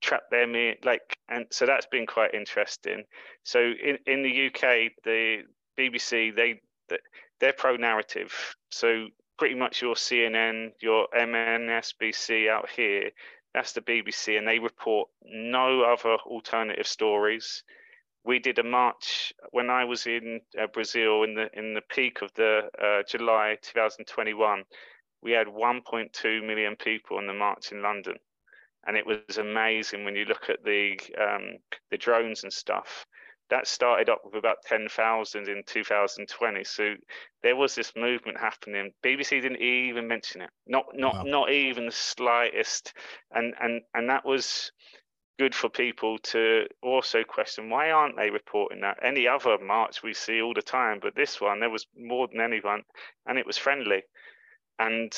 [0.00, 3.04] trap them in, like, and so that's been quite interesting.
[3.44, 5.42] So in, in the UK, the
[5.78, 6.60] BBC, they,
[7.40, 8.32] they're pro narrative.
[8.70, 9.06] So
[9.38, 13.10] pretty much your CNN, your MSNBC out here,
[13.54, 17.64] that's the BBC, and they report no other alternative stories
[18.24, 22.22] we did a march when I was in uh, Brazil in the in the peak
[22.22, 24.64] of the uh, July 2021.
[25.22, 28.16] We had 1.2 million people on the march in London,
[28.86, 31.58] and it was amazing when you look at the um,
[31.90, 33.06] the drones and stuff.
[33.48, 36.62] That started up with about 10,000 in 2020.
[36.62, 36.94] So
[37.42, 38.92] there was this movement happening.
[39.04, 41.22] BBC didn't even mention it, not not wow.
[41.24, 42.92] not even the slightest,
[43.32, 44.70] and and and that was
[45.40, 48.98] good for people to also question why aren't they reporting that?
[49.02, 52.42] Any other march we see all the time, but this one there was more than
[52.42, 52.82] anyone,
[53.24, 54.02] and it was friendly.
[54.78, 55.10] And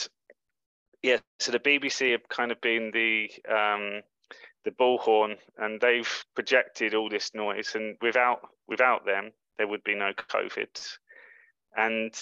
[1.02, 4.02] yeah, so the BBC have kind of been the um,
[4.64, 9.96] the bullhorn, and they've projected all this noise, and without without them, there would be
[9.96, 10.88] no COVID.
[11.76, 12.14] And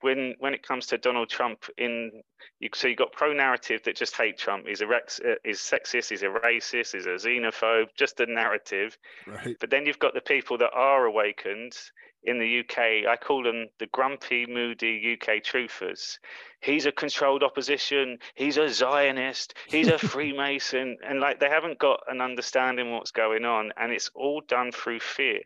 [0.00, 2.22] when when it comes to Donald Trump in
[2.60, 4.66] you, so you've got pro narrative that just hate Trump.
[4.66, 8.96] He's a rex, uh, is sexist is a racist he's a xenophobe just a narrative.
[9.26, 9.56] Right.
[9.60, 11.76] but then you've got the people that are awakened
[12.24, 16.18] in the UK I call them the grumpy moody UK truthers
[16.60, 18.18] he's a controlled opposition.
[18.34, 19.54] He's a Zionist.
[19.68, 20.96] He's a Freemason.
[21.06, 25.00] And like they haven't got an understanding what's going on and it's all done through
[25.00, 25.40] fear.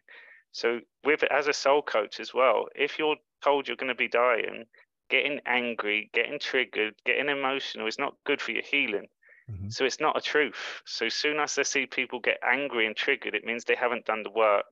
[0.52, 4.08] So with as a soul coach as well if you're told you're going to be
[4.08, 4.64] dying,
[5.08, 9.08] getting angry, getting triggered, getting emotional is not good for your healing.
[9.50, 9.68] Mm-hmm.
[9.70, 10.82] So it's not a truth.
[10.86, 14.22] So soon as I see people get angry and triggered, it means they haven't done
[14.22, 14.64] the work.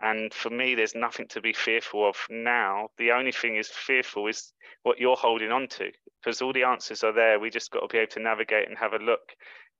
[0.00, 2.88] And for me, there's nothing to be fearful of now.
[2.98, 5.90] The only thing is fearful is what you're holding on to,
[6.22, 7.40] because all the answers are there.
[7.40, 9.34] We just got to be able to navigate and have a look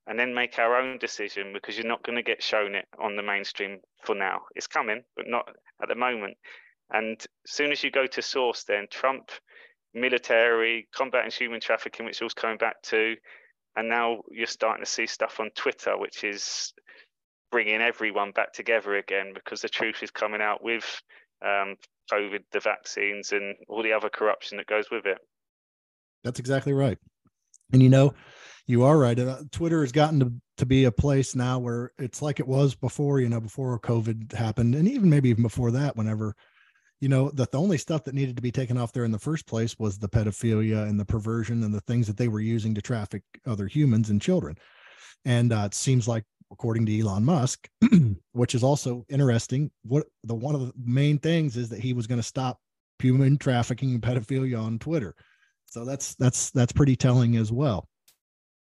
[0.09, 3.15] and then make our own decision because you're not going to get shown it on
[3.15, 4.41] the mainstream for now.
[4.57, 5.49] It's coming, but not
[5.83, 6.37] at the moment.
[6.91, 9.31] And as soon as you go to source, then Trump,
[9.95, 13.17] military, combating human trafficking, which was coming back to,
[13.77, 16.73] and now you're starting to see stuff on Twitter, which is
[17.51, 20.85] bringing everyone back together again because the truth is coming out with
[21.45, 21.77] um,
[22.13, 25.19] COVID, the vaccines, and all the other corruption that goes with it.
[26.25, 26.99] That's exactly right.
[27.73, 28.15] And you know,
[28.67, 29.19] you are right.
[29.19, 32.75] Uh, Twitter has gotten to, to be a place now where it's like it was
[32.75, 36.35] before, you know, before COVID happened, and even maybe even before that, whenever
[37.01, 39.19] you know the, the only stuff that needed to be taken off there in the
[39.19, 42.75] first place was the pedophilia and the perversion and the things that they were using
[42.75, 44.57] to traffic other humans and children
[45.25, 47.69] and uh, it seems like according to elon musk
[48.33, 52.07] which is also interesting what the one of the main things is that he was
[52.07, 52.59] going to stop
[52.99, 55.15] human trafficking and pedophilia on twitter
[55.67, 57.87] so that's that's that's pretty telling as well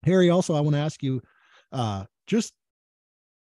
[0.05, 1.21] harry also i want to ask you
[1.71, 2.53] uh just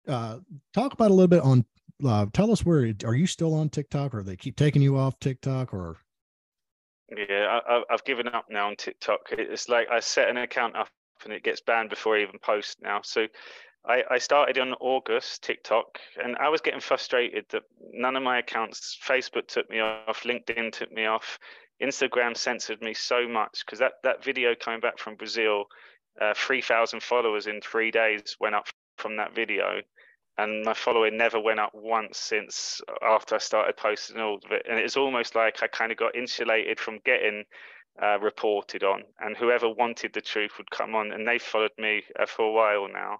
[0.08, 0.38] uh,
[0.72, 1.64] talk about a little bit on.
[2.04, 5.18] Uh, tell us where are you still on TikTok, or they keep taking you off
[5.18, 5.96] TikTok, or?
[7.16, 9.28] Yeah, I, I've given up now on TikTok.
[9.32, 10.88] It's like I set an account up
[11.24, 13.00] and it gets banned before I even post now.
[13.02, 13.26] So
[13.86, 17.62] I, I started on August TikTok, and I was getting frustrated that
[17.92, 21.38] none of my accounts, Facebook took me off, LinkedIn took me off,
[21.82, 25.64] Instagram censored me so much because that that video coming back from Brazil,
[26.20, 29.82] uh, three thousand followers in three days went up from that video,
[30.38, 34.66] and my following never went up once since after I started posting all of it,
[34.68, 37.44] and it's almost like I kind of got insulated from getting
[38.02, 42.02] uh, reported on, and whoever wanted the truth would come on, and they followed me
[42.18, 43.18] uh, for a while now.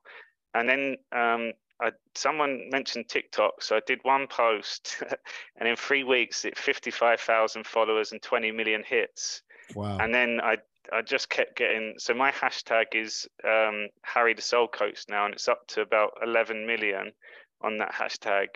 [0.55, 5.03] And then um, I, someone mentioned TikTok, so I did one post,
[5.57, 9.43] and in three weeks, it 55,000 followers and 20 million hits.
[9.75, 9.99] Wow!
[9.99, 10.59] And then I
[10.93, 11.95] I just kept getting.
[11.99, 16.13] So my hashtag is um, Harry the Soul Coach now, and it's up to about
[16.23, 17.13] 11 million
[17.61, 18.49] on that hashtag.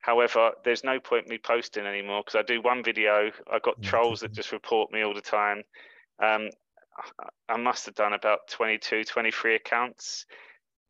[0.00, 3.30] However, there's no point me posting anymore because I do one video.
[3.50, 5.62] I got trolls that just report me all the time.
[6.20, 6.50] Um,
[7.48, 10.26] I must have done about 22, 23 accounts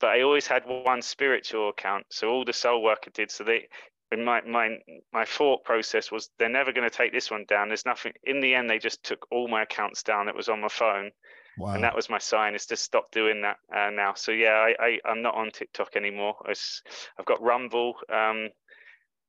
[0.02, 2.06] but I always had one spiritual account.
[2.10, 3.68] So all the soul work I did, so they,
[4.12, 4.78] in my my
[5.12, 7.68] my thought process was they're never going to take this one down.
[7.68, 8.12] There's nothing.
[8.24, 11.10] In the end, they just took all my accounts down that was on my phone,
[11.58, 11.74] wow.
[11.74, 14.14] and that was my sign is to stop doing that uh, now.
[14.14, 16.36] So yeah, I, I am not on TikTok anymore.
[16.48, 16.82] It's,
[17.18, 17.94] I've got Rumble.
[18.12, 18.50] Um,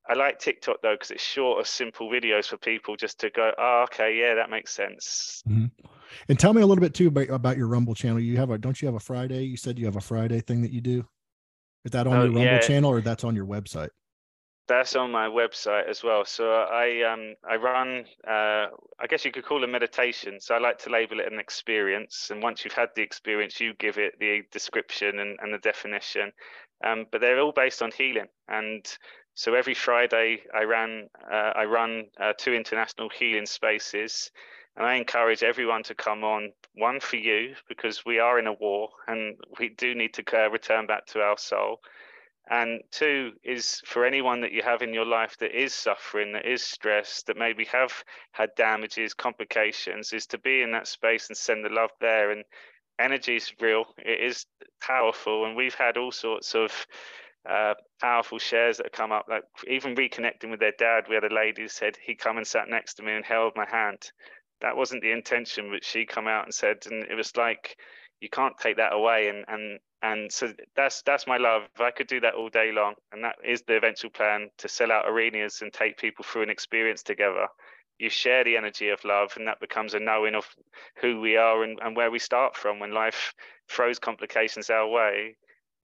[0.08, 3.86] I like TikTok though because it's shorter, simple videos for people just to go, oh,
[3.86, 5.42] okay, yeah, that makes sense.
[5.48, 5.66] Mm-hmm.
[6.28, 8.20] And tell me a little bit too about, about your Rumble channel.
[8.20, 9.44] You have a don't you have a Friday?
[9.44, 11.08] You said you have a Friday thing that you do.
[11.86, 12.60] Is that on oh, your Rumble yeah.
[12.60, 13.90] channel or that's on your website?
[14.68, 16.24] That's on my website as well.
[16.24, 18.68] So I um I run uh
[19.00, 20.40] I guess you could call it meditation.
[20.40, 22.30] So I like to label it an experience.
[22.32, 26.32] And once you've had the experience, you give it the description and, and the definition.
[26.84, 28.28] Um, but they're all based on healing.
[28.48, 28.86] And
[29.36, 34.32] so every Friday I ran uh, I run uh, two international healing spaces
[34.76, 38.54] and I encourage everyone to come on, one for you, because we are in a
[38.54, 41.80] war and we do need to uh, return back to our soul.
[42.50, 46.46] And two is for anyone that you have in your life that is suffering, that
[46.46, 48.04] is stressed, that maybe have
[48.34, 52.32] had damages, complications, is to be in that space and send the love there.
[52.32, 52.44] And
[53.00, 54.46] energy is real, it is
[54.82, 55.46] powerful.
[55.46, 56.86] And we've had all sorts of
[57.50, 59.26] uh, powerful shares that have come up.
[59.30, 62.48] Like even reconnecting with their dad, we had a lady who said he come and
[62.48, 64.12] sat next to me and held my hand
[64.64, 67.78] that wasn't the intention but she come out and said and it was like
[68.24, 69.28] you can't take that away.
[69.28, 71.64] And and and so that's that's my love.
[71.78, 72.94] I could do that all day long.
[73.12, 76.50] And that is the eventual plan to sell out arenas and take people through an
[76.50, 77.48] experience together.
[78.00, 80.48] You share the energy of love and that becomes a knowing of
[81.02, 82.80] who we are and, and where we start from.
[82.80, 83.34] When life
[83.70, 85.36] throws complications our way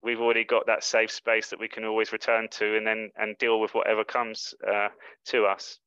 [0.01, 3.37] we've already got that safe space that we can always return to and then and
[3.37, 4.87] deal with whatever comes uh,
[5.25, 5.79] to us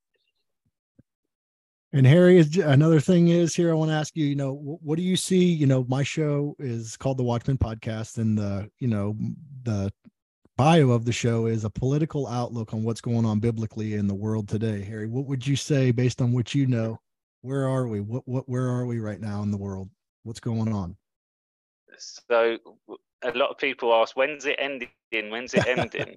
[1.93, 3.71] and Harry is another thing is here.
[3.71, 5.45] I want to ask you, you know, what do you see?
[5.45, 9.15] You know, my show is called the Watchmen Podcast, and the you know
[9.63, 9.93] the
[10.57, 14.15] bio of the show is a political outlook on what's going on biblically in the
[14.15, 14.83] world today.
[14.83, 16.99] Harry, what would you say based on what you know?
[17.43, 18.01] Where are we?
[18.01, 19.91] What what where are we right now in the world?
[20.23, 20.97] What's going on?
[21.99, 22.59] So
[23.23, 24.89] a lot of people ask, when's it ending?
[25.13, 26.17] When's it ending?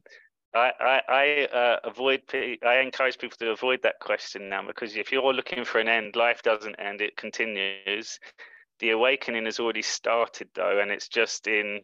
[0.56, 2.22] I, I, I uh, avoid.
[2.34, 6.16] I encourage people to avoid that question now because if you're looking for an end,
[6.16, 8.20] life doesn't end; it continues.
[8.80, 11.82] The awakening has already started, though, and it's just in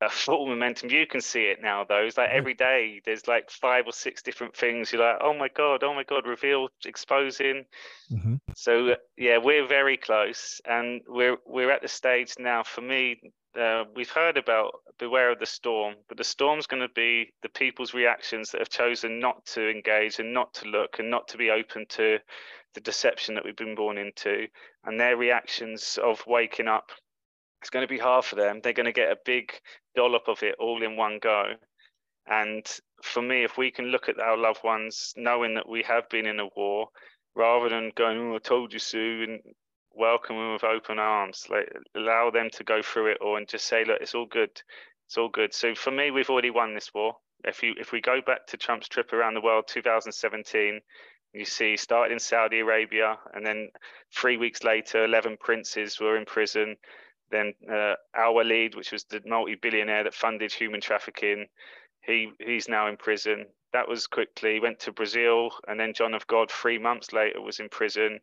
[0.00, 0.90] a full momentum.
[0.90, 2.04] You can see it now, though.
[2.04, 4.92] It's like every day there's like five or six different things.
[4.92, 7.64] You're like, oh my god, oh my god, reveal, exposing.
[8.12, 8.34] Mm-hmm.
[8.54, 12.62] So yeah, we're very close, and we're we're at the stage now.
[12.62, 16.92] For me, uh, we've heard about beware of the storm, but the storm's going to
[16.94, 21.10] be the people's reactions that have chosen not to engage and not to look and
[21.10, 22.18] not to be open to
[22.74, 24.46] the deception that we've been born into,
[24.84, 26.90] and their reactions of waking up.
[27.60, 28.60] It's going to be hard for them.
[28.62, 29.52] They're going to get a big
[29.94, 31.54] dollop of it all in one go.
[32.26, 32.66] And
[33.02, 36.26] for me, if we can look at our loved ones, knowing that we have been
[36.26, 36.88] in a war,
[37.34, 39.40] rather than going, "Oh, I told you, so, and
[39.96, 41.46] welcome them with open arms.
[41.50, 44.50] Like allow them to go through it all and just say, look, it's all good.
[45.06, 45.52] It's all good.
[45.54, 47.16] So for me, we've already won this war.
[47.44, 50.80] If you if we go back to Trump's trip around the world, 2017,
[51.34, 53.68] you see started in Saudi Arabia, and then
[54.14, 56.76] three weeks later, 11 princes were in prison.
[57.30, 61.46] Then uh, Al Walid, which was the multi-billionaire that funded human trafficking,
[62.02, 63.46] he he's now in prison.
[63.72, 67.60] That was quickly went to Brazil, and then John of God three months later was
[67.60, 68.20] in prison.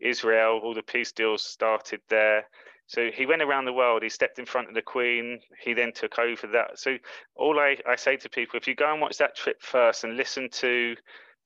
[0.00, 2.46] Israel, all the peace deals started there.
[2.86, 4.02] So he went around the world.
[4.02, 5.40] He stepped in front of the Queen.
[5.62, 6.78] He then took over that.
[6.78, 6.96] So
[7.36, 10.16] all I, I say to people, if you go and watch that trip first and
[10.16, 10.96] listen to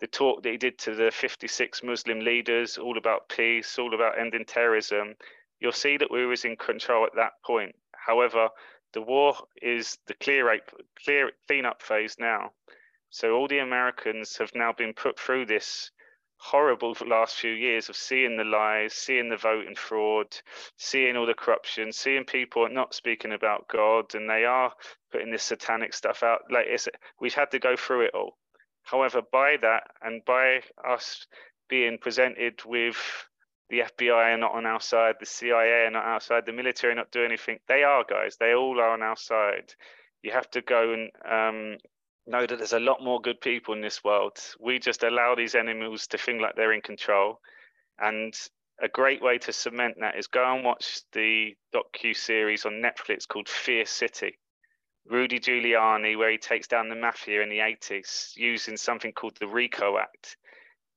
[0.00, 4.18] the talk that he did to the 56 Muslim leaders, all about peace, all about
[4.18, 5.14] ending terrorism,
[5.61, 7.74] you'll see that we was in control at that point.
[7.92, 8.48] However,
[8.94, 10.59] the war is the clear,
[11.05, 12.52] clear cleanup phase now.
[13.11, 15.90] So all the Americans have now been put through this
[16.45, 20.26] horrible last few years of seeing the lies, seeing the voting fraud,
[20.76, 24.70] seeing all the corruption, seeing people not speaking about God, and they are
[25.11, 26.40] putting this satanic stuff out.
[26.51, 26.86] Like it's,
[27.18, 28.36] we've had to go through it all.
[28.82, 31.26] However, by that and by us
[31.70, 32.99] being presented with
[33.70, 36.97] the FBI are not on our side, the CIA are not outside, the military are
[36.97, 37.59] not doing anything.
[37.68, 38.36] They are, guys.
[38.38, 39.72] They all are on our side.
[40.22, 41.78] You have to go and um,
[42.27, 44.39] know that there's a lot more good people in this world.
[44.61, 47.41] We just allow these animals to think like they're in control.
[47.99, 48.35] And
[48.83, 53.29] a great way to cement that is go and watch the docu series on Netflix
[53.29, 54.39] called Fear City.
[55.07, 59.47] Rudy Giuliani, where he takes down the mafia in the 80s using something called the
[59.47, 60.37] RICO Act.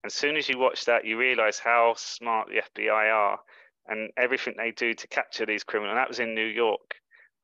[0.05, 3.39] As soon as you watch that, you realize how smart the FBI are
[3.87, 5.91] and everything they do to capture these criminals.
[5.91, 6.95] And that was in New York.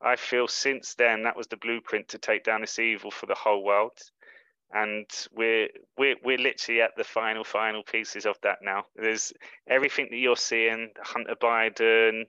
[0.04, 3.34] I feel since then that was the blueprint to take down this evil for the
[3.34, 3.98] whole world.
[4.72, 8.86] And we're we're we're literally at the final final pieces of that now.
[8.96, 9.32] There's
[9.68, 12.24] everything that you're seeing: Hunter Biden,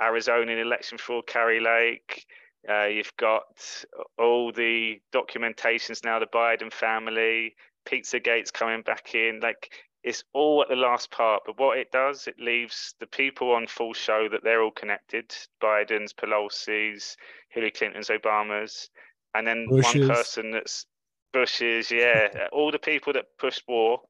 [0.00, 2.26] Arizona election fraud, Kari Lake.
[2.68, 3.84] Uh, you've got
[4.18, 6.18] all the documentations now.
[6.18, 7.54] The Biden family,
[7.86, 9.40] Pizzagate's coming back in.
[9.40, 9.70] Like
[10.02, 11.42] it's all at the last part.
[11.46, 15.34] But what it does, it leaves the people on full show that they're all connected
[15.62, 17.16] Biden's, Pelosi's,
[17.50, 18.88] Hillary Clinton's, Obama's,
[19.34, 20.86] and then one person that's
[21.32, 24.00] Bush's, yeah, all the people that pushed war.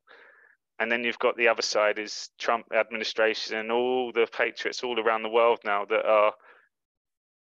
[0.79, 4.99] And then you've got the other side is Trump administration and all the patriots all
[4.99, 6.33] around the world now that are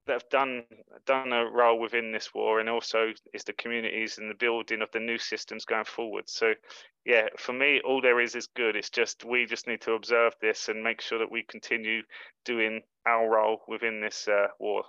[0.07, 0.63] that have done
[1.05, 4.89] done a role within this war and also is the communities and the building of
[4.91, 6.29] the new systems going forward.
[6.29, 6.53] So
[7.05, 8.75] yeah for me all there is is good.
[8.75, 12.01] It's just we just need to observe this and make sure that we continue
[12.45, 14.83] doing our role within this uh, war.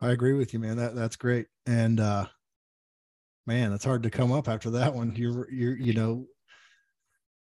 [0.00, 0.76] I agree with you man.
[0.76, 1.46] That that's great.
[1.66, 2.26] And uh
[3.46, 5.14] man it's hard to come up after that one.
[5.16, 6.26] You're you're you know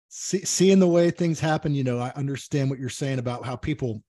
[0.09, 3.55] see, seeing the way things happen you know i understand what you're saying about how
[3.55, 4.03] people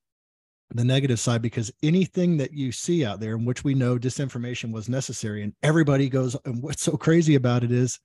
[0.75, 4.73] the negative side because anything that you see out there in which we know disinformation
[4.73, 8.01] was necessary and everybody goes and what's so crazy about it is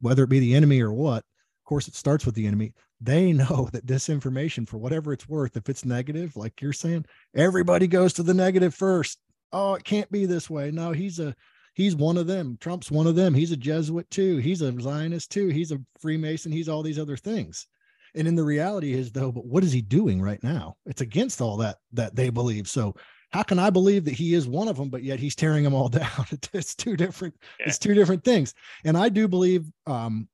[0.00, 2.72] whether it be the enemy or what of course it starts with the enemy.
[3.00, 7.86] They know that disinformation for whatever it's worth if it's negative like you're saying everybody
[7.86, 9.18] goes to the negative first.
[9.50, 10.70] Oh it can't be this way.
[10.70, 11.34] No he's a
[11.72, 12.58] he's one of them.
[12.60, 13.32] Trump's one of them.
[13.32, 14.36] He's a jesuit too.
[14.36, 15.48] He's a zionist too.
[15.48, 16.52] He's a freemason.
[16.52, 17.66] He's all these other things
[18.14, 20.76] and in the reality is though but what is he doing right now?
[20.86, 22.68] It's against all that that they believe.
[22.68, 22.94] So
[23.30, 25.74] how can i believe that he is one of them but yet he's tearing them
[25.74, 26.26] all down?
[26.52, 27.66] It's two different yeah.
[27.66, 28.54] it's two different things.
[28.84, 30.28] And i do believe um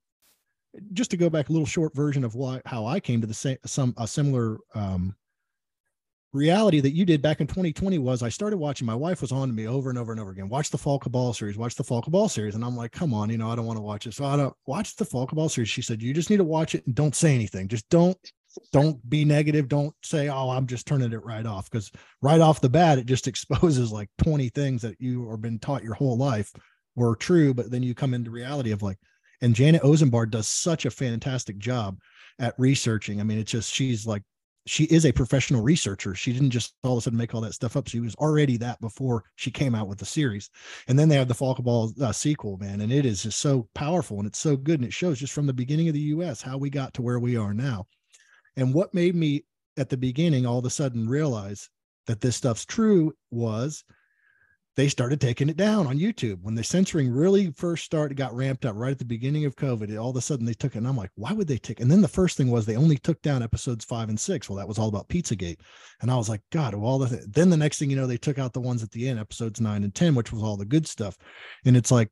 [0.92, 3.34] just to go back a little short version of why how i came to the
[3.34, 5.14] same some a similar um
[6.34, 8.86] reality that you did back in 2020 was I started watching.
[8.86, 10.48] My wife was on to me over and over and over again.
[10.48, 11.56] Watch the Fall Cabal series.
[11.56, 12.56] Watch the Fall Cabal series.
[12.56, 14.14] And I'm like, come on, you know, I don't want to watch it.
[14.14, 15.70] So I don't watch the Fall Cabal series.
[15.70, 17.68] She said, you just need to watch it and don't say anything.
[17.68, 18.18] Just don't
[18.72, 19.68] don't be negative.
[19.68, 21.70] Don't say, oh, I'm just turning it right off.
[21.70, 25.58] Because right off the bat, it just exposes like 20 things that you have been
[25.58, 26.52] taught your whole life
[26.96, 27.54] were true.
[27.54, 28.98] But then you come into reality of like,
[29.40, 31.98] and Janet Ossebaard does such a fantastic job
[32.38, 33.20] at researching.
[33.20, 34.22] I mean, it's just she's like
[34.66, 36.14] she is a professional researcher.
[36.14, 37.88] She didn't just all of a sudden make all that stuff up.
[37.88, 40.48] She was already that before she came out with the series.
[40.88, 43.68] And then they have the Fall Cabal uh, sequel, man, and it is just so
[43.74, 44.80] powerful and it's so good.
[44.80, 46.40] And it shows just from the beginning of the U.S.
[46.40, 47.86] how we got to where we are now.
[48.56, 49.44] And what made me
[49.76, 51.68] at the beginning all of a sudden realize
[52.06, 53.84] that this stuff's true was
[54.76, 58.64] they started taking it down on YouTube when the censoring really first started, got ramped
[58.64, 59.96] up right at the beginning of COVID.
[60.00, 61.80] All of a sudden they took it, and I'm like, why would they take?
[61.80, 64.48] And then the first thing was they only took down episodes five and six.
[64.48, 65.60] Well, that was all about Pizzagate,
[66.02, 67.08] and I was like, God, all the.
[67.08, 67.22] Th-.
[67.28, 69.60] Then the next thing you know, they took out the ones at the end, episodes
[69.60, 71.16] nine and ten, which was all the good stuff,
[71.64, 72.10] and it's like,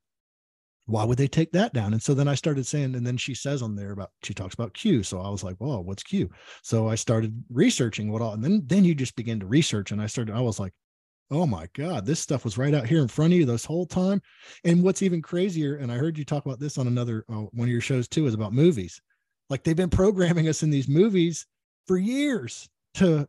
[0.86, 1.92] why would they take that down?
[1.92, 4.54] And so then I started saying, and then she says on there about she talks
[4.54, 5.02] about Q.
[5.02, 6.30] So I was like, well, what's Q?
[6.62, 10.00] So I started researching what all, and then then you just begin to research, and
[10.00, 10.34] I started.
[10.34, 10.72] I was like
[11.32, 13.86] oh my god this stuff was right out here in front of you this whole
[13.86, 14.20] time.
[14.64, 17.66] And what's even crazier and i heard you talk about this on another uh, one
[17.66, 19.00] of your shows too is about movies.
[19.50, 21.46] Like they've been programming us in these movies
[21.86, 23.26] for years to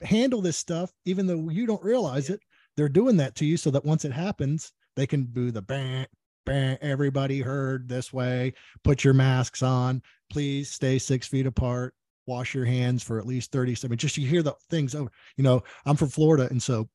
[0.00, 2.40] handle this stuff even though you don't realize it.
[2.76, 6.06] They're doing that to you so that once it happens they can do the bang
[6.46, 8.54] bang everybody heard this way.
[8.84, 10.02] Put your masks on.
[10.30, 11.94] Please stay six feet apart.
[12.26, 15.10] Wash your hands for at least 30 I mean, just you hear the things over,
[15.36, 16.46] you know, I'm from Florida.
[16.48, 16.88] And so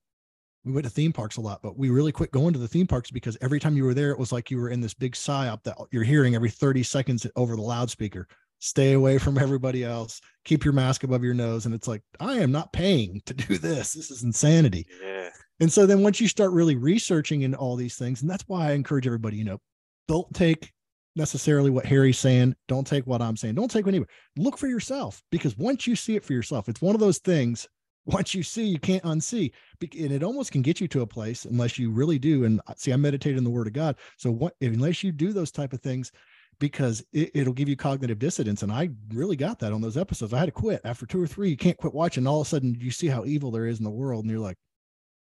[0.66, 2.88] we went to theme parks a lot, but we really quit going to the theme
[2.88, 5.14] parks because every time you were there, it was like you were in this big
[5.14, 8.28] psyop that you're hearing every 30 seconds over the loudspeaker.
[8.60, 10.22] Stay away from everybody else.
[10.44, 11.68] Keep your mask above your nose.
[11.68, 13.94] And it's like, I am not paying to do this.
[13.94, 14.88] This is insanity.
[15.04, 15.30] Yeah.
[15.60, 18.70] And so then once you start really researching into all these things, and that's why
[18.70, 19.60] I encourage everybody, you know,
[20.08, 20.74] don't take
[21.16, 22.56] necessarily what Harry's saying.
[22.68, 23.56] Don't take what I'm saying.
[23.56, 24.12] Don't take what anybody.
[24.38, 27.68] Look for yourself because once you see it for yourself, it's one of those things.
[28.06, 29.52] Once you see, you can't unsee,
[29.82, 32.46] and it almost can get you to a place unless you really do.
[32.46, 33.96] And uh, see, I meditate in the Word of God.
[34.18, 36.12] So what unless you do those type of things,
[36.60, 38.64] because it, will give you cognitive dissonance.
[38.64, 40.34] And I really got that on those episodes.
[40.34, 41.50] I had to quit after two or three.
[41.50, 42.28] You can't quit watching.
[42.28, 44.40] All of a sudden, you see how evil there is in the world, and you're
[44.40, 44.58] like,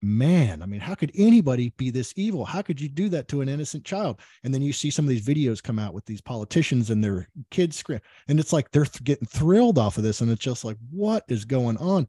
[0.01, 2.43] man, I mean, how could anybody be this evil?
[2.43, 4.19] How could you do that to an innocent child?
[4.43, 7.29] And then you see some of these videos come out with these politicians and their
[7.51, 10.65] kids scream, and it's like they're th- getting thrilled off of this, and it's just
[10.65, 12.07] like, what is going on?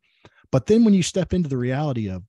[0.55, 2.22] But then when you step into the reality of,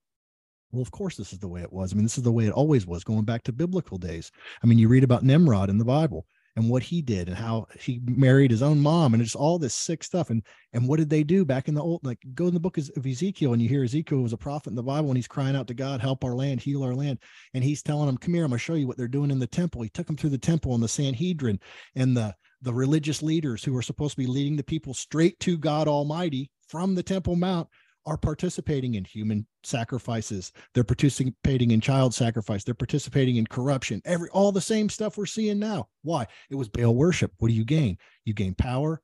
[0.71, 1.93] well, of course, this is the way it was.
[1.93, 4.31] I mean, this is the way it always was, going back to biblical days.
[4.63, 7.67] I mean, you read about Nimrod in the Bible and what he did and how
[7.79, 10.31] he married his own mom and just all this sick stuff.
[10.31, 10.41] And
[10.73, 13.05] and what did they do back in the old like go in the book of
[13.05, 15.67] Ezekiel and you hear Ezekiel was a prophet in the Bible and he's crying out
[15.67, 17.19] to God, help our land, heal our land.
[17.53, 19.45] And he's telling them, Come here, I'm gonna show you what they're doing in the
[19.45, 19.83] temple.
[19.83, 21.59] He took them through the temple and the Sanhedrin
[21.93, 25.59] and the the religious leaders who were supposed to be leading the people straight to
[25.59, 27.67] God Almighty from the Temple Mount
[28.05, 30.51] are participating in human sacrifices.
[30.73, 32.63] They're participating in child sacrifice.
[32.63, 34.01] They're participating in corruption.
[34.05, 35.87] Every all the same stuff we're seeing now.
[36.03, 36.27] Why?
[36.49, 37.31] It was Baal worship.
[37.39, 37.97] What do you gain?
[38.25, 39.01] You gain power,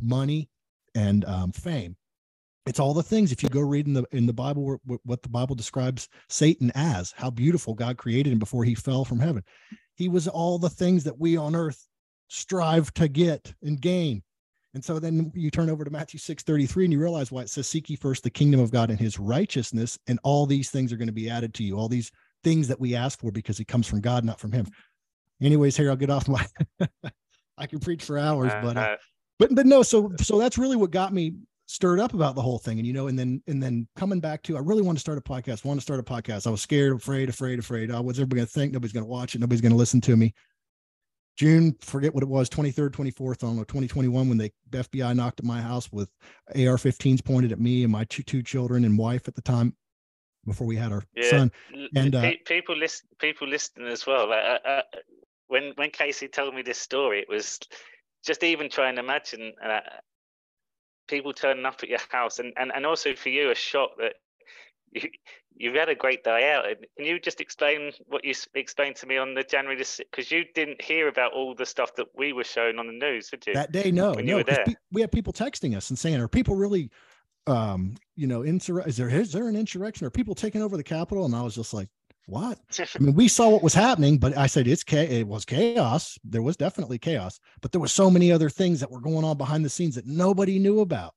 [0.00, 0.48] money,
[0.94, 1.96] and um, fame.
[2.66, 3.30] It's all the things.
[3.30, 7.12] If you go read in the in the Bible what the Bible describes Satan as,
[7.16, 9.44] how beautiful God created him before he fell from heaven.
[9.94, 11.86] He was all the things that we on earth
[12.28, 14.22] strive to get and gain.
[14.76, 17.48] And so then you turn over to Matthew 6 33 and you realize why it
[17.48, 20.92] says, Seek ye first the kingdom of God and his righteousness, and all these things
[20.92, 21.78] are going to be added to you.
[21.78, 22.12] All these
[22.44, 24.66] things that we ask for because it comes from God, not from him.
[25.40, 26.46] Anyways, here I'll get off my
[27.56, 28.96] I can preach for hours, but uh, uh,
[29.38, 31.32] but but no, so so that's really what got me
[31.64, 32.76] stirred up about the whole thing.
[32.76, 35.16] And you know, and then and then coming back to I really want to start
[35.16, 36.46] a podcast, want to start a podcast.
[36.46, 37.90] I was scared, afraid, afraid, afraid.
[37.90, 38.74] Oh, what's everybody gonna think?
[38.74, 40.34] Nobody's gonna watch it, nobody's gonna listen to me.
[41.36, 45.40] June, forget what it was, 23rd, 24th, I don't know, 2021, when the FBI knocked
[45.40, 46.08] at my house with
[46.54, 49.76] AR 15s pointed at me and my two, two children and wife at the time
[50.46, 51.28] before we had our yeah.
[51.28, 51.52] son.
[51.94, 54.32] And uh, people listen, people listening as well.
[54.32, 54.82] Uh, uh,
[55.48, 57.58] when when Casey told me this story, it was
[58.24, 59.80] just even trying to imagine uh,
[61.08, 64.14] people turning up at your house, and, and and also for you a shock that
[64.92, 65.08] you,
[65.58, 66.64] you've had a great day out.
[66.96, 70.82] Can you just explain what you explained to me on the January because you didn't
[70.82, 73.54] hear about all the stuff that we were showing on the news, did you?
[73.54, 74.42] That day, no, when no.
[74.44, 76.90] Pe- we had people texting us and saying, "Are people really,
[77.46, 80.06] um, you know, insur- is there is there an insurrection?
[80.06, 81.88] Are people taking over the Capitol?" And I was just like,
[82.26, 85.44] "What?" I mean, we saw what was happening, but I said it's ca- it was
[85.44, 86.18] chaos.
[86.24, 89.38] There was definitely chaos, but there were so many other things that were going on
[89.38, 91.14] behind the scenes that nobody knew about.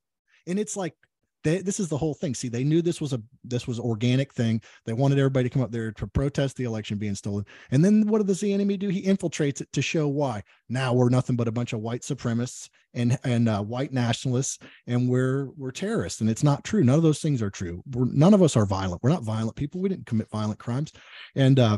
[0.47, 0.95] And it's like
[1.43, 2.35] they, this is the whole thing.
[2.35, 4.61] See, they knew this was a this was organic thing.
[4.85, 7.45] They wanted everybody to come up there to protest the election being stolen.
[7.71, 8.89] And then what does the enemy do?
[8.89, 10.43] He infiltrates it to show why.
[10.67, 15.07] Now we're nothing but a bunch of white supremacists and and uh, white nationalists, and
[15.07, 16.21] we're we're terrorists.
[16.21, 16.83] And it's not true.
[16.83, 17.81] None of those things are true.
[17.91, 19.01] We're, none of us are violent.
[19.01, 19.81] We're not violent people.
[19.81, 20.91] We didn't commit violent crimes.
[21.35, 21.77] And uh,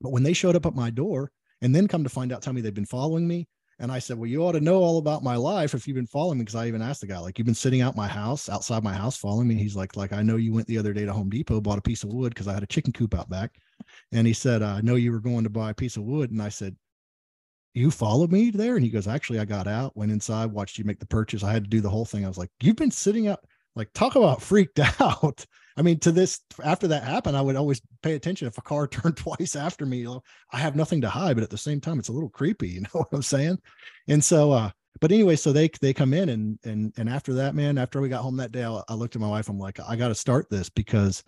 [0.00, 1.30] but when they showed up at my door,
[1.60, 3.46] and then come to find out, tell me they've been following me
[3.80, 6.06] and I said, Well, you ought to know all about my life if you've been
[6.06, 6.44] following me.
[6.44, 8.92] Cause I even asked the guy, like, you've been sitting out my house, outside my
[8.92, 9.54] house, following me.
[9.54, 11.82] He's like, like, I know you went the other day to Home Depot, bought a
[11.82, 13.52] piece of wood because I had a chicken coop out back.
[14.12, 16.32] And he said, I know you were going to buy a piece of wood.
[16.32, 16.76] And I said,
[17.72, 18.74] You followed me there?
[18.74, 21.44] And he goes, Actually, I got out, went inside, watched you make the purchase.
[21.44, 22.24] I had to do the whole thing.
[22.24, 23.40] I was like, You've been sitting out,
[23.76, 25.46] like, talk about freaked out.
[25.78, 28.48] I mean, to this, after that happened, I would always pay attention.
[28.48, 30.22] If a car turned twice after me, you know,
[30.52, 32.68] I have nothing to hide, but at the same time, it's a little creepy.
[32.70, 33.58] You know what I'm saying?
[34.08, 34.70] And so, uh,
[35.00, 38.08] but anyway, so they they come in and and and after that, man, after we
[38.08, 39.48] got home that day, I, I looked at my wife.
[39.48, 41.22] I'm like, I got to start this because,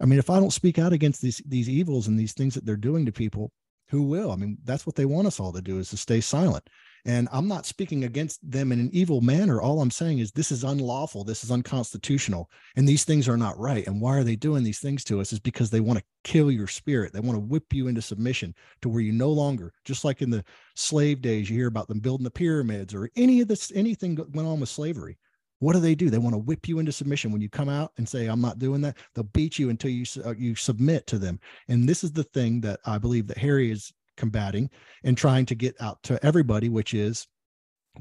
[0.00, 2.64] I mean, if I don't speak out against these these evils and these things that
[2.64, 3.52] they're doing to people,
[3.90, 4.32] who will?
[4.32, 6.66] I mean, that's what they want us all to do is to stay silent.
[7.04, 9.60] And I'm not speaking against them in an evil manner.
[9.60, 11.24] All I'm saying is this is unlawful.
[11.24, 12.48] This is unconstitutional.
[12.76, 13.86] And these things are not right.
[13.88, 15.32] And why are they doing these things to us?
[15.32, 17.12] Is because they want to kill your spirit.
[17.12, 20.30] They want to whip you into submission to where you no longer, just like in
[20.30, 20.44] the
[20.76, 24.46] slave days, you hear about them building the pyramids or any of this, anything went
[24.46, 25.18] on with slavery.
[25.58, 26.10] What do they do?
[26.10, 27.30] They want to whip you into submission.
[27.30, 30.04] When you come out and say, I'm not doing that, they'll beat you until you,
[30.24, 31.38] uh, you submit to them.
[31.68, 33.92] And this is the thing that I believe that Harry is
[34.22, 34.70] combating
[35.02, 37.26] and trying to get out to everybody, which is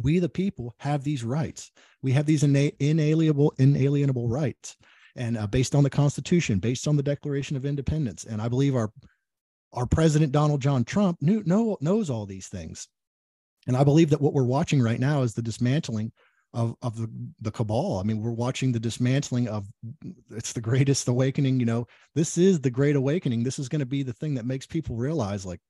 [0.03, 1.71] we the people have these rights.
[2.03, 4.77] We have these ina- inalienable inalienable rights.
[5.15, 8.23] And uh, based on the constitution based on the declaration of independence.
[8.23, 8.91] And i believe our
[9.73, 12.87] our president donald john trump knew know, knows all these things.
[13.67, 16.11] And i believe that what we're watching right now is the dismantling
[16.53, 17.09] of of the,
[17.41, 17.97] the cabal.
[17.99, 19.67] I mean we're watching the dismantling of
[20.29, 21.87] it's the greatest awakening you know.
[22.13, 23.43] This is the great awakening.
[23.43, 25.61] This is going to be the thing that makes people realize like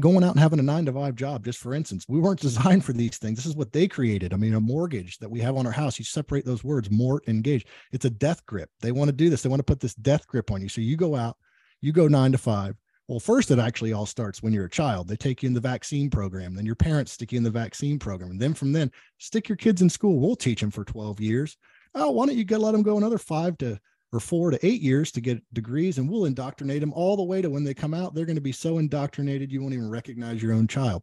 [0.00, 2.84] going out and having a nine to five job just for instance we weren't designed
[2.84, 3.36] for these things.
[3.36, 4.32] This is what they created.
[4.32, 7.26] I mean a mortgage that we have on our house you separate those words mort
[7.28, 8.70] engage it's a death grip.
[8.80, 9.42] They want to do this.
[9.42, 10.68] They want to put this death grip on you.
[10.68, 11.36] So you go out
[11.80, 12.76] you go nine to five.
[13.06, 15.08] Well first it actually all starts when you're a child.
[15.08, 16.54] They take you in the vaccine program.
[16.54, 18.30] Then your parents stick you in the vaccine program.
[18.30, 20.18] And then from then stick your kids in school.
[20.20, 21.56] We'll teach them for 12 years.
[21.94, 23.78] Oh why don't you go let them go another five to
[24.14, 27.42] or four to eight years to get degrees, and we'll indoctrinate them all the way
[27.42, 28.14] to when they come out.
[28.14, 31.02] They're going to be so indoctrinated you won't even recognize your own child.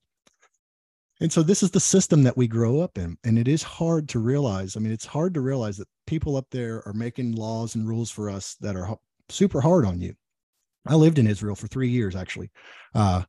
[1.21, 3.15] And so this is the system that we grow up in.
[3.23, 4.75] And it is hard to realize.
[4.75, 8.09] I mean, it's hard to realize that people up there are making laws and rules
[8.09, 8.97] for us that are
[9.29, 10.15] super hard on you.
[10.87, 12.49] I lived in Israel for three years, actually.
[12.95, 13.21] Uh,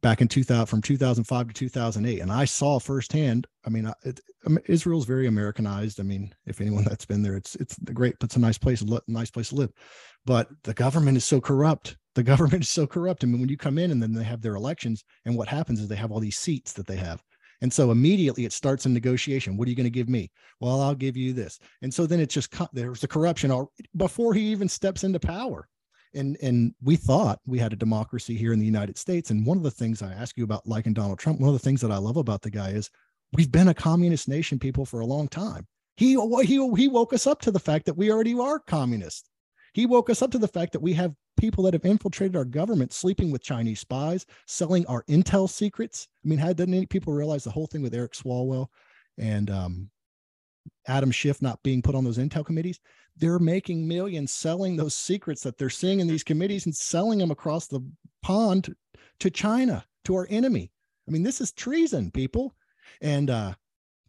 [0.00, 4.20] back in 2000 from 2005 to 2008 and i saw firsthand i mean it,
[4.66, 8.36] israel's very americanized i mean if anyone that's been there it's it's the great it's
[8.36, 9.72] a nice place nice place to live
[10.24, 13.56] but the government is so corrupt the government is so corrupt i mean when you
[13.56, 16.20] come in and then they have their elections and what happens is they have all
[16.20, 17.22] these seats that they have
[17.62, 19.56] and so immediately it starts a negotiation.
[19.56, 20.30] What are you going to give me?
[20.60, 21.58] Well, I'll give you this.
[21.82, 25.68] And so then it's just there's the corruption all before he even steps into power
[26.16, 29.30] and and we thought we had a democracy here in the United States.
[29.30, 31.60] And one of the things I ask you about liking Donald Trump, one of the
[31.60, 32.90] things that I love about the guy is
[33.32, 35.66] we've been a communist nation, people, for a long time.
[35.96, 36.14] He
[36.44, 39.28] he he woke us up to the fact that we already are communist.
[39.72, 42.46] He woke us up to the fact that we have people that have infiltrated our
[42.46, 46.08] government, sleeping with Chinese spies, selling our intel secrets.
[46.24, 48.68] I mean, how didn't any people realize the whole thing with Eric Swalwell
[49.18, 49.90] and um,
[50.88, 52.80] Adam Schiff not being put on those intel committees?
[53.18, 57.30] they're making millions selling those secrets that they're seeing in these committees and selling them
[57.30, 57.80] across the
[58.22, 58.74] pond
[59.20, 60.70] to China, to our enemy.
[61.08, 62.54] I mean, this is treason, people.
[63.00, 63.54] And uh,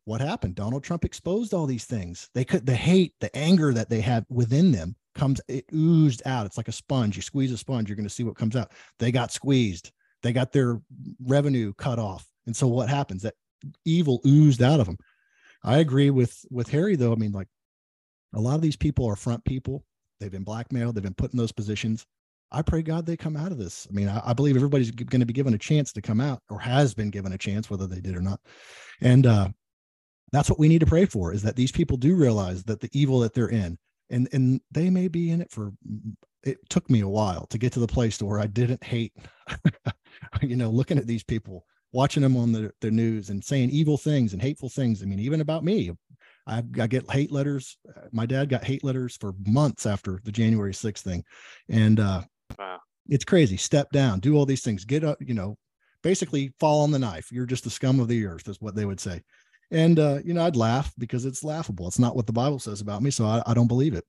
[0.06, 0.56] what happened?
[0.56, 2.30] Donald Trump exposed all these things.
[2.34, 6.46] They could the hate, the anger that they have within them comes, it oozed out.
[6.46, 7.16] It's like a sponge.
[7.16, 8.72] You squeeze a sponge, you're going to see what comes out.
[9.00, 9.92] They got squeezed.
[10.24, 10.82] They got their
[11.24, 12.28] revenue cut off.
[12.46, 13.22] And so what happens?
[13.22, 13.36] That
[13.86, 14.98] evil oozed out of them.
[15.64, 17.12] I agree with with Harry though.
[17.12, 17.48] I mean, like
[18.34, 19.84] a lot of these people are front people.
[20.20, 20.96] They've been blackmailed.
[20.96, 22.06] They've been put in those positions.
[22.52, 23.88] I pray God they come out of this.
[23.90, 26.42] I mean, I, I believe everybody's going to be given a chance to come out
[26.50, 28.40] or has been given a chance, whether they did or not.
[29.02, 29.50] And uh,
[30.32, 32.90] that's what we need to pray for is that these people do realize that the
[32.94, 33.78] evil that they're in
[34.10, 35.74] and, and they may be in it for,
[36.44, 39.14] it took me a while to get to the place to where I didn't hate,
[40.42, 41.66] you know, looking at these people,
[41.98, 45.02] watching them on the, the news and saying evil things and hateful things.
[45.02, 45.92] I mean, even about me,
[46.46, 47.76] I, I get hate letters.
[48.12, 51.24] My dad got hate letters for months after the January 6th thing.
[51.70, 52.22] And uh,
[52.60, 52.78] wow.
[53.10, 53.58] it's crazy.
[53.58, 55.58] Step down, do all these things, get up, you know,
[56.04, 57.32] basically fall on the knife.
[57.32, 59.24] You're just the scum of the earth, is what they would say.
[59.72, 61.88] And, uh, you know, I'd laugh because it's laughable.
[61.88, 63.10] It's not what the Bible says about me.
[63.10, 64.06] So I, I don't believe it.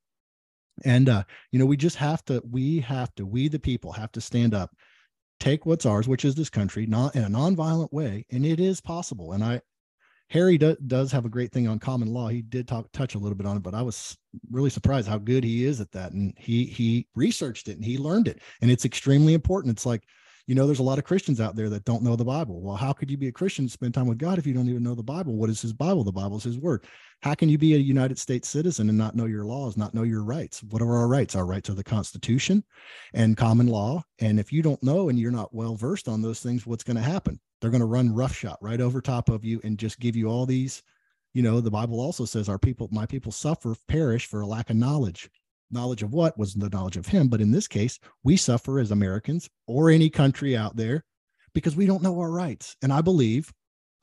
[0.84, 1.22] And, uh,
[1.52, 4.52] you know, we just have to, we have to, we the people have to stand
[4.52, 4.72] up,
[5.40, 8.24] take what's ours, which is this country, not in a nonviolent way.
[8.30, 9.32] And it is possible.
[9.32, 9.60] And I,
[10.30, 12.28] Harry do, does have a great thing on common law.
[12.28, 14.16] He did talk touch a little bit on it, but I was
[14.50, 16.12] really surprised how good he is at that.
[16.12, 19.72] And he he researched it and he learned it, and it's extremely important.
[19.72, 20.04] It's like,
[20.48, 22.62] you know, there's a lot of Christians out there that don't know the Bible.
[22.62, 24.82] Well, how could you be a Christian spend time with God if you don't even
[24.82, 25.36] know the Bible?
[25.36, 26.04] What is His Bible?
[26.04, 26.86] The Bible is His Word.
[27.20, 30.04] How can you be a United States citizen and not know your laws, not know
[30.04, 30.62] your rights?
[30.62, 31.36] What are our rights?
[31.36, 32.64] Our rights are the Constitution
[33.12, 34.02] and common law.
[34.20, 36.96] And if you don't know and you're not well versed on those things, what's going
[36.96, 37.38] to happen?
[37.60, 40.46] They're going to run roughshod right over top of you and just give you all
[40.46, 40.82] these.
[41.34, 44.70] You know, the Bible also says, Our people, my people suffer, perish for a lack
[44.70, 45.28] of knowledge.
[45.70, 47.28] Knowledge of what was the knowledge of Him.
[47.28, 51.04] But in this case, we suffer as Americans or any country out there
[51.54, 52.76] because we don't know our rights.
[52.82, 53.52] And I believe,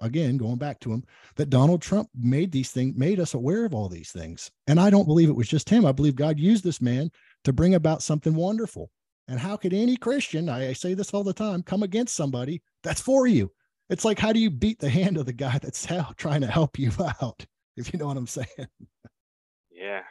[0.01, 1.03] again, going back to him,
[1.35, 4.51] that Donald Trump made these things, made us aware of all these things.
[4.67, 5.85] And I don't believe it was just him.
[5.85, 7.09] I believe God used this man
[7.43, 8.91] to bring about something wonderful.
[9.27, 13.01] And how could any Christian, I, say this all the time, come against somebody that's
[13.01, 13.51] for you?
[13.89, 15.87] It's like, how do you beat the hand of the guy that's
[16.17, 16.91] trying to help you
[17.21, 17.45] out?
[17.77, 18.67] If you know what I'm saying.
[19.85, 20.01] Yeah,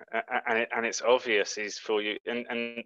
[0.46, 2.84] and it, and it's obvious he's for you, and and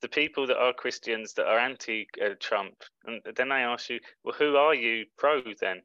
[0.00, 2.74] the people that are Christians that are anti-Trump,
[3.06, 5.80] and then they ask you, well, who are you pro then?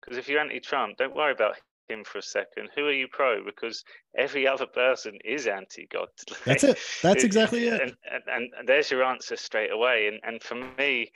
[0.00, 1.54] Because if you're anti-Trump, don't worry about
[1.88, 2.70] him for a second.
[2.74, 3.44] Who are you pro?
[3.44, 3.84] Because
[4.18, 6.08] every other person is anti-God.
[6.44, 6.78] That's it.
[7.00, 7.80] That's exactly it.
[7.80, 10.08] And, and, and, there's your answer straight away.
[10.08, 11.12] And and for me,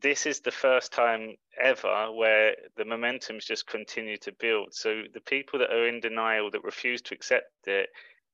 [0.00, 4.74] this is the first time ever where the momentum's just continued to build.
[4.74, 7.88] So the people that are in denial, that refuse to accept it,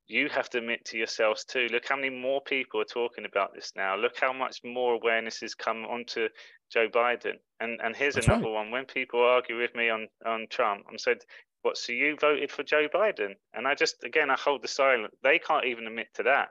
[0.07, 1.69] you have to admit to yourselves too.
[1.71, 3.97] Look how many more people are talking about this now.
[3.97, 6.29] Look how much more awareness has come onto
[6.71, 7.39] Joe Biden.
[7.61, 8.53] And and here's That's another right.
[8.53, 8.71] one.
[8.71, 11.19] When people argue with me on on Trump, I'm said,
[11.63, 11.77] "What?
[11.77, 15.15] So you voted for Joe Biden?" And I just again I hold the silent.
[15.23, 16.51] They can't even admit to that.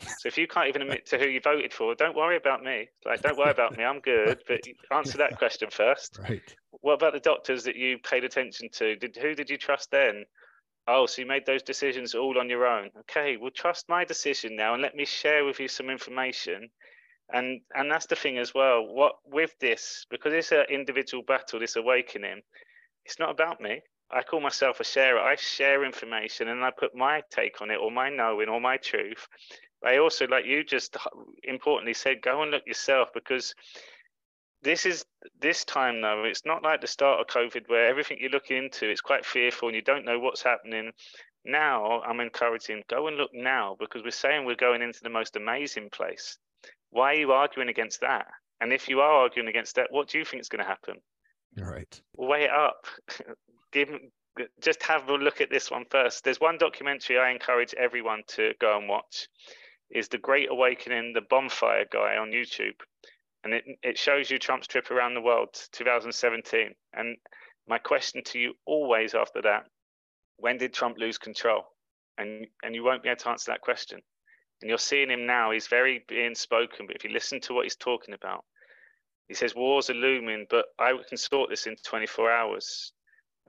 [0.00, 2.88] So if you can't even admit to who you voted for, don't worry about me.
[3.04, 3.84] Like, don't worry about me.
[3.84, 4.42] I'm good.
[4.46, 6.18] But answer that question first.
[6.28, 6.56] Right.
[6.80, 8.96] What about the doctors that you paid attention to?
[8.96, 10.24] Did who did you trust then?
[10.88, 12.90] Oh, so you made those decisions all on your own.
[13.00, 16.68] Okay, well, trust my decision now, and let me share with you some information.
[17.32, 18.86] And and that's the thing as well.
[18.86, 22.42] What with this, because it's an individual battle, this awakening,
[23.04, 23.80] it's not about me.
[24.10, 25.18] I call myself a sharer.
[25.18, 28.76] I share information and I put my take on it, or my knowing, or my
[28.76, 29.26] truth.
[29.86, 30.96] I also, like you just
[31.44, 33.54] importantly said, go and look yourself because
[34.62, 35.04] this is
[35.40, 36.24] this time though.
[36.24, 39.68] It's not like the start of COVID where everything you look into is quite fearful
[39.68, 40.90] and you don't know what's happening.
[41.44, 45.36] Now I'm encouraging go and look now because we're saying we're going into the most
[45.36, 46.36] amazing place.
[46.90, 48.26] Why are you arguing against that?
[48.60, 50.96] And if you are arguing against that, what do you think is going to happen?
[51.58, 52.00] All right.
[52.16, 52.86] Weigh it up.
[53.72, 53.90] Give
[54.60, 56.24] just have a look at this one first.
[56.24, 59.28] There's one documentary I encourage everyone to go and watch
[59.90, 62.80] is the Great Awakening, the Bonfire guy on YouTube,
[63.44, 66.74] and it it shows you Trump's trip around the world, 2017.
[66.92, 67.16] And
[67.68, 69.66] my question to you always after that,
[70.36, 71.62] when did Trump lose control?
[72.18, 74.00] And and you won't be able to answer that question.
[74.62, 75.50] And you're seeing him now.
[75.50, 78.44] He's very being spoken, but if you listen to what he's talking about,
[79.28, 82.92] he says wars are looming, but I can sort this in 24 hours.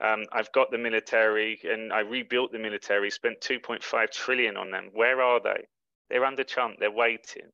[0.00, 3.10] Um, I've got the military, and I rebuilt the military.
[3.10, 4.90] Spent 2.5 trillion on them.
[4.92, 5.66] Where are they?
[6.10, 6.76] They're under Trump.
[6.78, 7.50] They're waiting.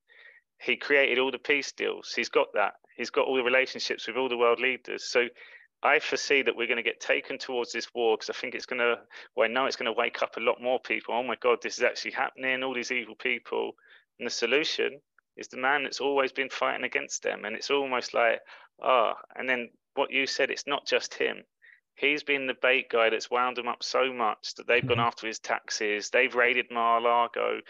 [0.60, 2.12] He created all the peace deals.
[2.14, 2.74] He's got that.
[2.96, 5.04] He's got all the relationships with all the world leaders.
[5.04, 5.26] So
[5.82, 8.66] I foresee that we're going to get taken towards this war because I think it's
[8.66, 9.00] going to,
[9.36, 11.14] well, I know it's going to wake up a lot more people.
[11.14, 12.62] Oh my God, this is actually happening.
[12.62, 13.72] All these evil people.
[14.18, 15.00] And the solution
[15.36, 17.44] is the man that's always been fighting against them.
[17.44, 18.40] And it's almost like,
[18.82, 19.20] ah, oh.
[19.36, 21.44] and then what you said, it's not just him.
[21.96, 24.88] He's been the bait guy that's wound them up so much that they've mm-hmm.
[24.88, 26.10] gone after his taxes.
[26.10, 27.60] They've raided Mar-a-Lago.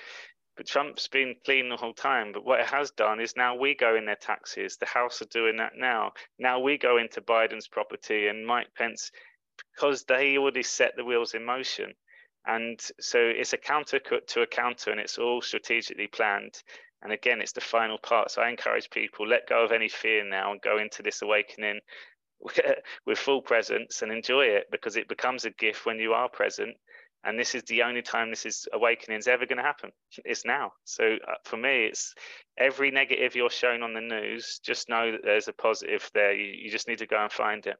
[0.56, 2.32] But Trump's been clean the whole time.
[2.32, 4.76] But what it has done is now we go in their taxes.
[4.76, 6.12] The House are doing that now.
[6.38, 9.10] Now we go into Biden's property and Mike Pence
[9.74, 11.94] because they already set the wheels in motion.
[12.46, 16.62] And so it's a counter to a counter and it's all strategically planned.
[17.02, 18.30] And again, it's the final part.
[18.30, 21.80] So I encourage people let go of any fear now and go into this awakening
[23.06, 26.76] with full presence and enjoy it because it becomes a gift when you are present
[27.24, 29.90] and this is the only time this is awakening is ever going to happen.
[30.24, 30.72] It's now.
[30.84, 32.14] So uh, for me it's
[32.58, 36.34] every negative you're shown on the news just know that there's a positive there.
[36.34, 37.76] You, you just need to go and find it.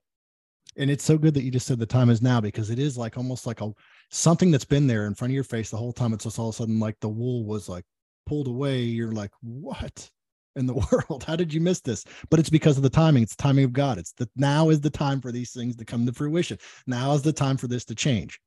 [0.76, 2.98] And it's so good that you just said the time is now because it is
[2.98, 3.72] like almost like a
[4.10, 6.12] something that's been there in front of your face the whole time.
[6.12, 7.84] It's just all of a sudden like the wool was like
[8.26, 8.80] pulled away.
[8.80, 10.10] You're like what
[10.56, 10.74] in the
[11.08, 11.24] world?
[11.24, 12.04] How did you miss this?
[12.30, 13.22] But it's because of the timing.
[13.22, 13.98] It's the timing of god.
[13.98, 16.58] It's that now is the time for these things to come to fruition.
[16.86, 18.40] Now is the time for this to change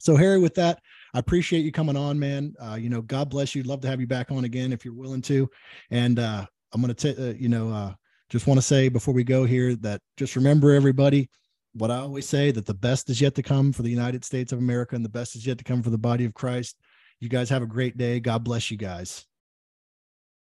[0.00, 0.80] so Harry, with that,
[1.14, 2.54] I appreciate you coming on, man.
[2.60, 3.62] Uh, you know, God bless you.
[3.62, 5.48] Love to have you back on again if you're willing to.
[5.90, 7.94] And uh, I'm going to, uh, you know, uh,
[8.28, 11.30] just want to say before we go here that just remember everybody
[11.76, 14.52] what I always say that the best is yet to come for the United States
[14.52, 16.76] of America and the best is yet to come for the body of Christ.
[17.20, 18.18] You guys have a great day.
[18.18, 19.26] God bless you guys.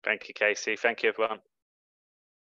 [0.03, 0.75] Thank you, Casey.
[0.75, 1.39] Thank you, everyone.